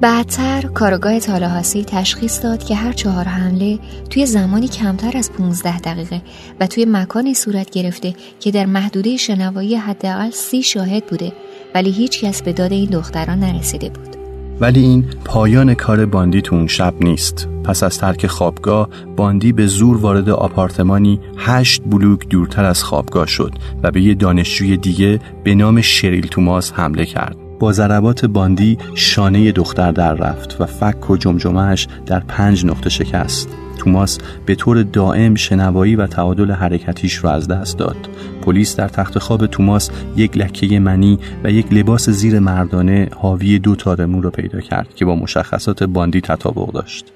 بعدتر 0.00 0.62
کارگاه 0.62 1.20
تالهاسی 1.20 1.84
تشخیص 1.84 2.44
داد 2.44 2.64
که 2.64 2.74
هر 2.74 2.92
چهار 2.92 3.24
حمله 3.24 3.78
توی 4.10 4.26
زمانی 4.26 4.68
کمتر 4.68 5.16
از 5.16 5.32
15 5.32 5.78
دقیقه 5.78 6.22
و 6.60 6.66
توی 6.66 6.86
مکانی 6.88 7.34
صورت 7.34 7.70
گرفته 7.70 8.14
که 8.40 8.50
در 8.50 8.66
محدوده 8.66 9.16
شنوایی 9.16 9.76
حداقل 9.76 10.30
سی 10.30 10.62
شاهد 10.62 11.06
بوده 11.06 11.32
ولی 11.74 11.90
هیچ 11.90 12.24
کس 12.24 12.42
به 12.42 12.52
داد 12.52 12.72
این 12.72 12.90
دختران 12.90 13.40
نرسیده 13.40 13.88
بود. 13.88 14.16
ولی 14.60 14.80
این 14.80 15.04
پایان 15.24 15.74
کار 15.74 16.06
باندی 16.06 16.42
تو 16.42 16.56
اون 16.56 16.66
شب 16.66 16.94
نیست. 17.00 17.48
پس 17.64 17.82
از 17.82 17.98
ترک 17.98 18.26
خوابگاه 18.26 18.88
باندی 19.16 19.52
به 19.52 19.66
زور 19.66 19.96
وارد 19.96 20.30
آپارتمانی 20.30 21.20
هشت 21.36 21.82
بلوک 21.86 22.28
دورتر 22.28 22.64
از 22.64 22.84
خوابگاه 22.84 23.26
شد 23.26 23.52
و 23.82 23.90
به 23.90 24.02
یه 24.02 24.14
دانشجوی 24.14 24.76
دیگه 24.76 25.20
به 25.44 25.54
نام 25.54 25.80
شریل 25.80 26.26
توماس 26.26 26.72
حمله 26.72 27.04
کرد. 27.04 27.45
با 27.58 27.72
ضربات 27.72 28.24
باندی 28.24 28.78
شانه 28.94 29.52
دختر 29.52 29.92
در 29.92 30.14
رفت 30.14 30.60
و 30.60 30.66
فک 30.66 31.10
و 31.10 31.16
جمجمهش 31.16 31.88
در 32.06 32.20
پنج 32.20 32.66
نقطه 32.66 32.90
شکست. 32.90 33.48
توماس 33.78 34.18
به 34.46 34.54
طور 34.54 34.82
دائم 34.82 35.34
شنوایی 35.34 35.96
و 35.96 36.06
تعادل 36.06 36.50
حرکتیش 36.50 37.24
را 37.24 37.30
از 37.30 37.48
دست 37.48 37.78
داد. 37.78 37.96
پلیس 38.42 38.76
در 38.76 38.88
تخت 38.88 39.18
خواب 39.18 39.46
توماس 39.46 39.90
یک 40.16 40.36
لکه 40.36 40.80
منی 40.80 41.18
و 41.44 41.50
یک 41.50 41.72
لباس 41.72 42.10
زیر 42.10 42.38
مردانه 42.38 43.08
حاوی 43.16 43.58
دو 43.58 43.74
تار 43.74 44.06
را 44.06 44.30
پیدا 44.30 44.60
کرد 44.60 44.94
که 44.94 45.04
با 45.04 45.14
مشخصات 45.16 45.82
باندی 45.82 46.20
تطابق 46.20 46.72
داشت. 46.72 47.12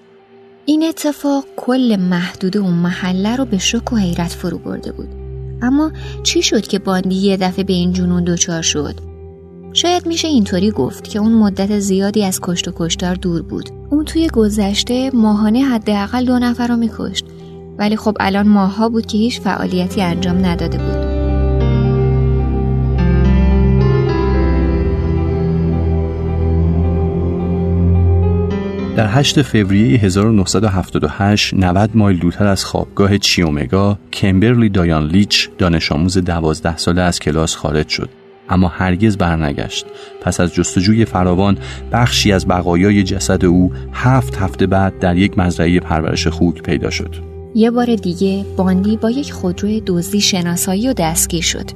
این 0.64 0.82
اتفاق 0.82 1.44
کل 1.56 1.96
محدود 2.00 2.56
اون 2.56 2.74
محله 2.74 3.36
رو 3.36 3.44
به 3.44 3.58
شک 3.58 3.92
و 3.92 3.96
حیرت 3.96 4.32
فرو 4.32 4.58
برده 4.58 4.92
بود. 4.92 5.08
اما 5.62 5.92
چی 6.22 6.42
شد 6.42 6.66
که 6.66 6.78
باندی 6.78 7.14
یه 7.14 7.36
دفعه 7.36 7.64
به 7.64 7.72
این 7.72 7.92
جنون 7.92 8.24
دچار 8.24 8.62
شد؟ 8.62 9.09
شاید 9.72 10.06
میشه 10.06 10.28
اینطوری 10.28 10.70
گفت 10.70 11.08
که 11.08 11.18
اون 11.18 11.32
مدت 11.32 11.78
زیادی 11.78 12.24
از 12.24 12.40
کشت 12.42 12.68
و 12.68 12.72
کشتار 12.76 13.14
دور 13.14 13.42
بود. 13.42 13.70
اون 13.90 14.04
توی 14.04 14.28
گذشته 14.28 15.10
ماهانه 15.14 15.64
حداقل 15.64 16.24
دو 16.24 16.38
نفر 16.38 16.66
رو 16.66 16.76
میکشت. 16.76 17.24
ولی 17.78 17.96
خب 17.96 18.16
الان 18.20 18.48
ماها 18.48 18.88
بود 18.88 19.06
که 19.06 19.18
هیچ 19.18 19.40
فعالیتی 19.40 20.02
انجام 20.02 20.46
نداده 20.46 20.78
بود. 20.78 21.10
در 28.96 29.06
8 29.06 29.42
فوریه 29.42 29.98
1978 29.98 31.54
90 31.54 31.90
مایل 31.94 32.18
دورتر 32.18 32.46
از 32.46 32.64
خوابگاه 32.64 33.18
چیومگا 33.18 33.98
کمبرلی 34.12 34.68
دایان 34.68 35.06
لیچ 35.06 35.48
دانش 35.58 35.92
آموز 35.92 36.18
12 36.18 36.76
ساله 36.76 37.02
از 37.02 37.18
کلاس 37.18 37.56
خارج 37.56 37.88
شد. 37.88 38.19
اما 38.50 38.68
هرگز 38.68 39.16
برنگشت. 39.16 39.86
پس 40.20 40.40
از 40.40 40.54
جستجوی 40.54 41.04
فراوان 41.04 41.58
بخشی 41.92 42.32
از 42.32 42.48
بقایای 42.48 43.02
جسد 43.02 43.44
او 43.44 43.72
هفت 43.92 44.36
هفته 44.36 44.66
بعد 44.66 44.98
در 44.98 45.16
یک 45.16 45.38
مزرعه 45.38 45.80
پرورش 45.80 46.26
خوک 46.26 46.62
پیدا 46.62 46.90
شد. 46.90 47.14
یه 47.54 47.70
بار 47.70 47.94
دیگه 47.94 48.44
باندی 48.56 48.96
با 48.96 49.10
یک 49.10 49.32
خودروی 49.32 49.82
دزدی 49.86 50.20
شناسایی 50.20 50.88
و 50.88 50.92
دستگیر 50.92 51.42
شد. 51.42 51.70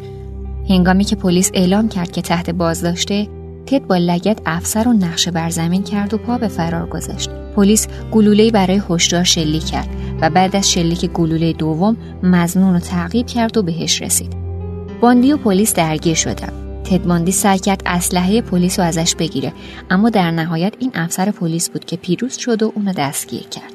هنگامی 0.69 1.05
که 1.05 1.17
پلیس 1.17 1.51
اعلام 1.55 1.89
کرد 1.89 2.13
که 2.13 2.23
تحت 2.23 2.51
بازداشته 2.51 3.29
تد 3.67 3.87
با 3.87 3.97
لگت 3.97 4.41
افسر 4.47 4.89
و 4.89 4.93
نقشه 4.93 5.31
بر 5.31 5.51
زمین 5.51 5.83
کرد 5.83 6.15
و 6.15 6.19
پا 6.19 6.39
به 6.39 6.49
فرار 6.49 6.87
گذاشت. 6.87 7.31
پلیس 7.57 7.89
گلوله‌ای 8.13 8.51
برای 8.51 8.83
هشدار 8.91 9.25
شلیک 9.25 9.65
کرد 9.65 9.89
و 10.21 10.31
بعد 10.31 10.57
از 10.57 10.73
شلیک 10.73 11.07
گلوله 11.07 11.53
دوم 11.53 11.97
مزنون 12.23 12.75
رو 12.75 12.81
تعقیب 12.81 13.27
کرد 13.27 13.57
و 13.57 13.63
بهش 13.63 14.03
رسید. 14.03 14.33
باندی 15.01 15.33
و 15.33 15.37
پلیس 15.37 15.75
درگیر 15.75 16.15
شدند. 16.15 16.64
تدماندی 16.85 17.33
سعی 17.33 17.59
کرد 17.59 17.83
اسلحه 17.87 18.41
پلیس 18.41 18.81
رو 18.81 18.87
ازش 18.87 19.15
بگیره 19.15 19.53
اما 19.91 20.11
در 20.11 20.31
نهایت 20.31 20.75
این 20.79 20.91
افسر 20.95 21.31
پلیس 21.31 21.71
بود 21.71 21.85
که 21.85 21.97
پیروز 21.97 22.37
شد 22.37 22.63
و 22.63 22.73
اونو 22.75 22.93
دستگیر 22.93 23.43
کرد 23.43 23.75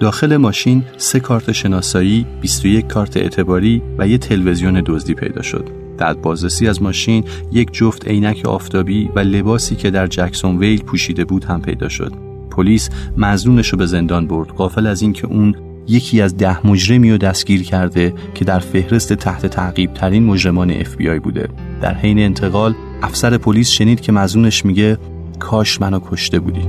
داخل 0.00 0.36
ماشین 0.36 0.84
سه 0.96 1.20
کارت 1.20 1.52
شناسایی، 1.52 2.26
21 2.40 2.86
کارت 2.86 3.16
اعتباری 3.16 3.82
و 3.98 4.08
یه 4.08 4.18
تلویزیون 4.18 4.82
دزدی 4.86 5.14
پیدا 5.14 5.42
شد. 5.42 5.68
در 5.98 6.14
بازرسی 6.14 6.68
از 6.68 6.82
ماشین 6.82 7.24
یک 7.52 7.72
جفت 7.72 8.08
عینک 8.08 8.46
آفتابی 8.46 9.10
و 9.14 9.18
لباسی 9.18 9.76
که 9.76 9.90
در 9.90 10.06
جکسون 10.06 10.58
ویل 10.58 10.82
پوشیده 10.82 11.24
بود 11.24 11.44
هم 11.44 11.62
پیدا 11.62 11.88
شد. 11.88 12.12
پلیس 12.50 12.90
مزنونش 13.16 13.68
رو 13.68 13.78
به 13.78 13.86
زندان 13.86 14.26
برد 14.26 14.48
قافل 14.48 14.86
از 14.86 15.02
اینکه 15.02 15.26
اون 15.26 15.54
یکی 15.90 16.20
از 16.20 16.36
ده 16.36 16.66
مجرمی 16.66 17.10
رو 17.10 17.18
دستگیر 17.18 17.62
کرده 17.62 18.14
که 18.34 18.44
در 18.44 18.58
فهرست 18.58 19.12
تحت 19.12 19.46
تعقیب 19.46 19.94
ترین 19.94 20.24
مجرمان 20.24 20.70
اف 20.70 20.96
بی 20.96 21.08
آی 21.08 21.18
بوده. 21.18 21.48
در 21.82 21.94
حین 21.94 22.18
انتقال 22.18 22.74
افسر 23.02 23.38
پلیس 23.38 23.68
شنید 23.68 24.00
که 24.00 24.12
مزونش 24.12 24.64
میگه 24.64 24.98
کاش 25.38 25.80
منو 25.80 26.00
کشته 26.10 26.38
بودی. 26.38 26.62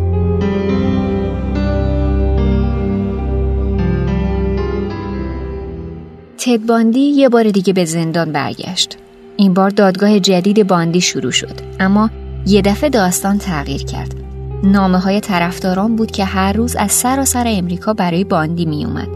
تد 6.38 6.66
باندی 6.66 7.00
یه 7.00 7.30
بار 7.30 7.44
دیگه 7.44 7.74
به 7.74 7.86
زندان 7.86 8.32
برگشت. 8.32 8.98
این 9.38 9.54
بار 9.54 9.70
دادگاه 9.70 10.20
جدید 10.20 10.68
باندی 10.68 11.02
شروع 11.02 11.32
شد 11.32 11.56
اما 11.80 12.10
یه 12.46 12.62
دفعه 12.62 12.90
داستان 12.90 13.38
تغییر 13.38 13.84
کرد. 13.84 14.21
نامه 14.64 15.00
های 15.00 15.20
طرفداران 15.20 15.96
بود 15.96 16.12
که 16.12 16.26
هر 16.26 16.54
روز 16.54 16.76
از 16.76 16.92
سراسر 16.92 17.44
سر 17.44 17.44
امریکا 17.48 17.94
برای 17.94 18.24
باندی 18.24 18.66
می 18.66 18.86
اومد. 18.86 19.08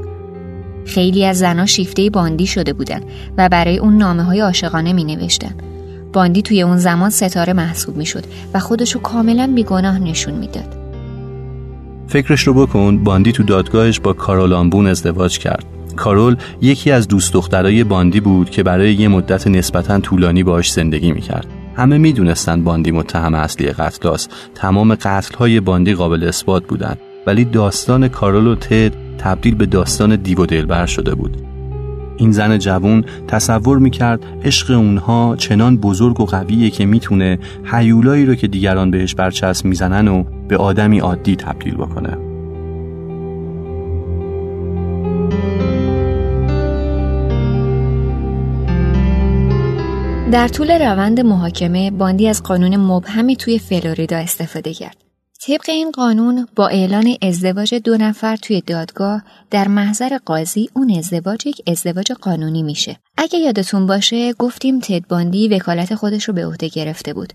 خیلی 0.86 1.26
از 1.26 1.38
زنها 1.38 1.66
شیفته 1.66 2.10
باندی 2.10 2.48
شده 2.48 2.74
بودن 2.74 3.02
و 3.38 3.50
برای 3.50 3.78
اون 3.78 3.98
نامه 3.98 4.24
های 4.24 4.40
عاشقانه 4.40 4.94
می 4.94 5.04
نوشتن. 5.04 5.56
باندی 6.14 6.42
توی 6.42 6.62
اون 6.62 6.78
زمان 6.78 7.10
ستاره 7.10 7.54
محسوب 7.54 7.98
می 7.98 8.06
شد 8.06 8.24
و 8.54 8.60
خودشو 8.60 9.00
کاملا 9.00 9.52
بیگناه 9.56 10.00
نشون 10.00 10.34
می‌داد. 10.34 10.78
فکرش 12.08 12.42
رو 12.42 12.54
بکن 12.54 13.04
باندی 13.04 13.32
تو 13.32 13.44
دادگاهش 13.44 14.00
با 14.00 14.14
کارول 14.14 14.54
آنبون 14.54 14.88
ازدواج 14.88 15.40
کرد. 15.40 15.66
کارول 15.96 16.36
یکی 16.62 16.92
از 16.92 17.08
دوست 17.08 17.34
دخترای 17.34 17.84
باندی 17.84 18.20
بود 18.20 18.50
که 18.50 18.64
برای 18.64 18.94
یه 18.94 19.08
مدت 19.08 19.48
نسبتا 19.48 20.00
طولانی 20.00 20.44
باش 20.44 20.72
زندگی 20.72 21.12
می‌کرد. 21.12 21.48
همه 21.76 21.98
می‌دونستند 21.98 22.64
باندی 22.64 22.92
متهم 22.92 23.34
اصلی 23.34 23.68
قتل 23.68 24.10
است. 24.10 24.32
تمام 24.56 24.96
قتل 24.96 25.38
های 25.38 25.60
باندی 25.60 25.94
قابل 25.94 26.24
اثبات 26.24 26.66
بودند. 26.66 26.98
ولی 27.28 27.46
داستان 27.46 28.08
کارول 28.08 28.48
و 28.48 28.56
تد 28.56 28.92
تبدیل 29.18 29.56
به 29.56 29.66
داستان 29.66 30.16
دیو 30.16 30.42
و 30.42 30.46
دلبر 30.46 30.86
شده 30.86 31.16
بود. 31.16 31.38
این 32.18 32.32
زن 32.32 32.58
جوون 32.58 33.06
تصور 33.28 33.80
می‌کرد 33.80 34.24
عشق 34.44 34.78
اونها 34.78 35.36
چنان 35.36 35.78
بزرگ 35.78 36.22
و 36.22 36.26
قویه 36.26 36.70
که 36.70 36.86
می‌تونه 36.86 37.40
حیولایی 37.64 38.26
رو 38.26 38.36
که 38.36 38.48
دیگران 38.48 38.92
بهش 38.92 39.16
برچسب 39.16 39.66
می‌زنن 39.66 40.08
و 40.08 40.24
به 40.48 40.58
آدمی 40.58 41.00
عادی 41.00 41.36
تبدیل 41.36 41.76
بکنه. 41.76 42.18
در 50.36 50.48
طول 50.48 50.72
روند 50.72 51.20
محاکمه 51.20 51.92
باندی 51.92 52.28
از 52.28 52.44
قانون 52.44 52.78
مبهمی 52.78 53.36
توی 53.36 53.60
فلوریدا 53.60 54.18
استفاده 54.18 54.74
کرد. 54.74 54.98
طبق 55.48 55.66
این 55.68 55.92
قانون 55.92 56.48
با 56.56 56.68
اعلان 56.68 57.18
ازدواج 57.22 57.76
دو 57.76 57.98
نفر 57.98 58.36
توی 58.36 58.62
دادگاه 58.62 59.24
در 59.52 59.68
محضر 59.68 60.18
قاضی 60.26 60.70
اون 60.74 60.92
ازدواج 60.98 61.48
یک 61.48 61.62
ازدواج 61.68 62.12
قانونی 62.12 62.64
میشه. 62.64 62.98
اگه 63.18 63.40
یادتون 63.40 63.88
باشه 63.88 64.34
گفتیم 64.34 64.80
تد 64.80 65.08
باندی 65.08 65.48
وکالت 65.48 65.96
خودش 65.96 66.24
رو 66.24 66.34
به 66.34 66.46
عهده 66.46 66.68
گرفته 66.68 67.14
بود 67.14 67.34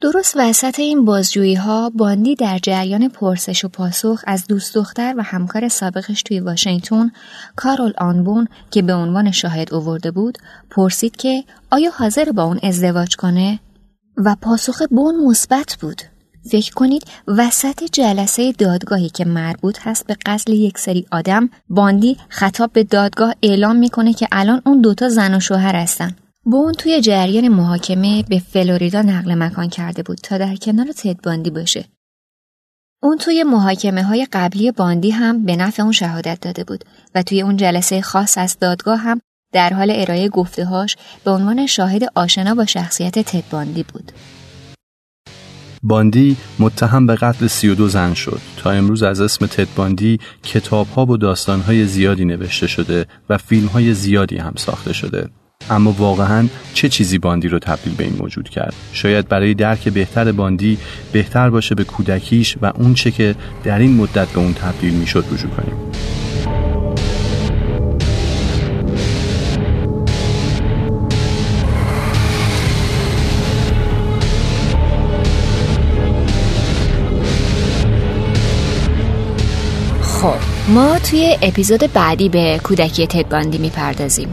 درست 0.00 0.34
وسط 0.36 0.78
این 0.78 1.04
بازجویی 1.04 1.54
ها 1.54 1.90
باندی 1.94 2.34
در 2.34 2.58
جریان 2.58 3.08
پرسش 3.08 3.64
و 3.64 3.68
پاسخ 3.68 4.24
از 4.26 4.46
دوست 4.46 4.74
دختر 4.74 5.14
و 5.16 5.22
همکار 5.22 5.68
سابقش 5.68 6.22
توی 6.22 6.40
واشنگتن 6.40 7.10
کارول 7.56 7.92
آنبون 7.98 8.48
که 8.70 8.82
به 8.82 8.94
عنوان 8.94 9.30
شاهد 9.30 9.74
اوورده 9.74 10.10
بود 10.10 10.38
پرسید 10.70 11.16
که 11.16 11.44
آیا 11.70 11.90
حاضر 11.90 12.32
با 12.32 12.42
اون 12.42 12.60
ازدواج 12.62 13.16
کنه؟ 13.16 13.58
و 14.16 14.36
پاسخ 14.42 14.82
بون 14.90 15.24
مثبت 15.24 15.76
بود. 15.80 16.02
فکر 16.50 16.74
کنید 16.74 17.04
وسط 17.26 17.84
جلسه 17.92 18.52
دادگاهی 18.52 19.08
که 19.08 19.24
مربوط 19.24 19.78
هست 19.82 20.06
به 20.06 20.16
قتل 20.26 20.52
یک 20.52 20.78
سری 20.78 21.06
آدم 21.12 21.50
باندی 21.68 22.16
خطاب 22.28 22.72
به 22.72 22.84
دادگاه 22.84 23.34
اعلام 23.42 23.76
می‌کنه 23.76 24.12
که 24.12 24.28
الان 24.32 24.62
اون 24.66 24.80
دوتا 24.80 25.08
زن 25.08 25.34
و 25.34 25.40
شوهر 25.40 25.76
هستن. 25.76 26.16
بون 26.44 26.72
توی 26.72 27.00
جریان 27.00 27.48
محاکمه 27.48 28.22
به 28.22 28.38
فلوریدا 28.38 29.02
نقل 29.02 29.34
مکان 29.34 29.68
کرده 29.68 30.02
بود 30.02 30.18
تا 30.18 30.38
در 30.38 30.56
کنار 30.56 30.86
تد 30.92 31.22
باندی 31.22 31.50
باشه. 31.50 31.84
اون 33.02 33.18
توی 33.18 33.42
محاکمه 33.42 34.02
های 34.02 34.26
قبلی 34.32 34.72
باندی 34.72 35.10
هم 35.10 35.44
به 35.44 35.56
نفع 35.56 35.82
اون 35.82 35.92
شهادت 35.92 36.38
داده 36.40 36.64
بود 36.64 36.84
و 37.14 37.22
توی 37.22 37.42
اون 37.42 37.56
جلسه 37.56 38.02
خاص 38.02 38.38
از 38.38 38.58
دادگاه 38.60 38.98
هم 38.98 39.20
در 39.52 39.72
حال 39.72 39.90
ارائه 39.94 40.28
گفتههاش 40.28 40.96
به 41.24 41.30
عنوان 41.30 41.66
شاهد 41.66 42.02
آشنا 42.14 42.54
با 42.54 42.66
شخصیت 42.66 43.18
تد 43.18 43.44
باندی 43.50 43.82
بود. 43.82 44.12
باندی 45.82 46.36
متهم 46.58 47.06
به 47.06 47.14
قتل 47.14 47.46
32 47.46 47.88
زن 47.88 48.14
شد 48.14 48.40
تا 48.56 48.70
امروز 48.70 49.02
از 49.02 49.20
اسم 49.20 49.46
تد 49.46 49.68
باندی 49.76 50.18
کتاب 50.42 50.86
ها 50.88 51.06
و 51.06 51.16
داستان 51.16 51.60
های 51.60 51.86
زیادی 51.86 52.24
نوشته 52.24 52.66
شده 52.66 53.06
و 53.28 53.38
فیلم 53.38 53.66
های 53.66 53.94
زیادی 53.94 54.36
هم 54.36 54.54
ساخته 54.56 54.92
شده 54.92 55.30
اما 55.70 55.92
واقعا 55.92 56.48
چه 56.74 56.88
چیزی 56.88 57.18
باندی 57.18 57.48
رو 57.48 57.58
تبدیل 57.58 57.94
به 57.94 58.04
این 58.04 58.16
موجود 58.18 58.48
کرد؟ 58.48 58.74
شاید 58.92 59.28
برای 59.28 59.54
درک 59.54 59.88
بهتر 59.88 60.32
باندی 60.32 60.78
بهتر 61.12 61.50
باشه 61.50 61.74
به 61.74 61.84
کودکیش 61.84 62.56
و 62.62 62.72
اون 62.74 62.94
چه 62.94 63.10
که 63.10 63.34
در 63.64 63.78
این 63.78 63.96
مدت 63.96 64.28
به 64.28 64.38
اون 64.38 64.54
تبدیل 64.54 64.94
می‌شد 64.94 65.24
رجوع 65.32 65.50
کنیم. 65.50 65.74
خب 80.02 80.34
ما 80.68 80.98
توی 80.98 81.36
اپیزود 81.42 81.92
بعدی 81.92 82.28
به 82.28 82.60
کودکی 82.64 83.06
تد 83.06 83.28
باندی 83.28 83.58
می‌پردازیم. 83.58 84.28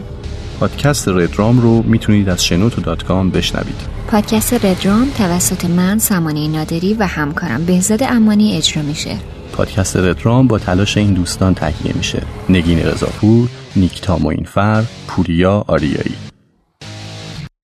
پادکست 0.60 1.08
ردرام 1.08 1.60
رو 1.60 1.82
می‌تونید 1.82 2.28
از 2.28 2.44
شنوتو 2.44 2.80
دات 2.80 3.02
کام 3.02 3.30
بشنوید. 3.30 3.80
پادکست 4.08 4.64
ردرام 4.64 5.10
توسط 5.18 5.64
من 5.64 5.98
سمانه 5.98 6.48
نادری 6.48 6.94
و 6.94 7.06
همکارم 7.06 7.64
بهزاد 7.64 8.02
امانی 8.02 8.56
اجرا 8.56 8.82
میشه. 8.82 9.16
پادکست 9.52 9.96
ردرام 9.96 10.46
با 10.46 10.58
تلاش 10.58 10.96
این 10.96 11.12
دوستان 11.12 11.54
تهیه 11.54 11.96
میشه. 11.96 12.22
نگین 12.48 12.78
رضاپور 12.78 13.48
نیکتا 13.76 14.18
موینفر 14.18 14.84
پوریا 15.08 15.64
آریایی. 15.66 16.14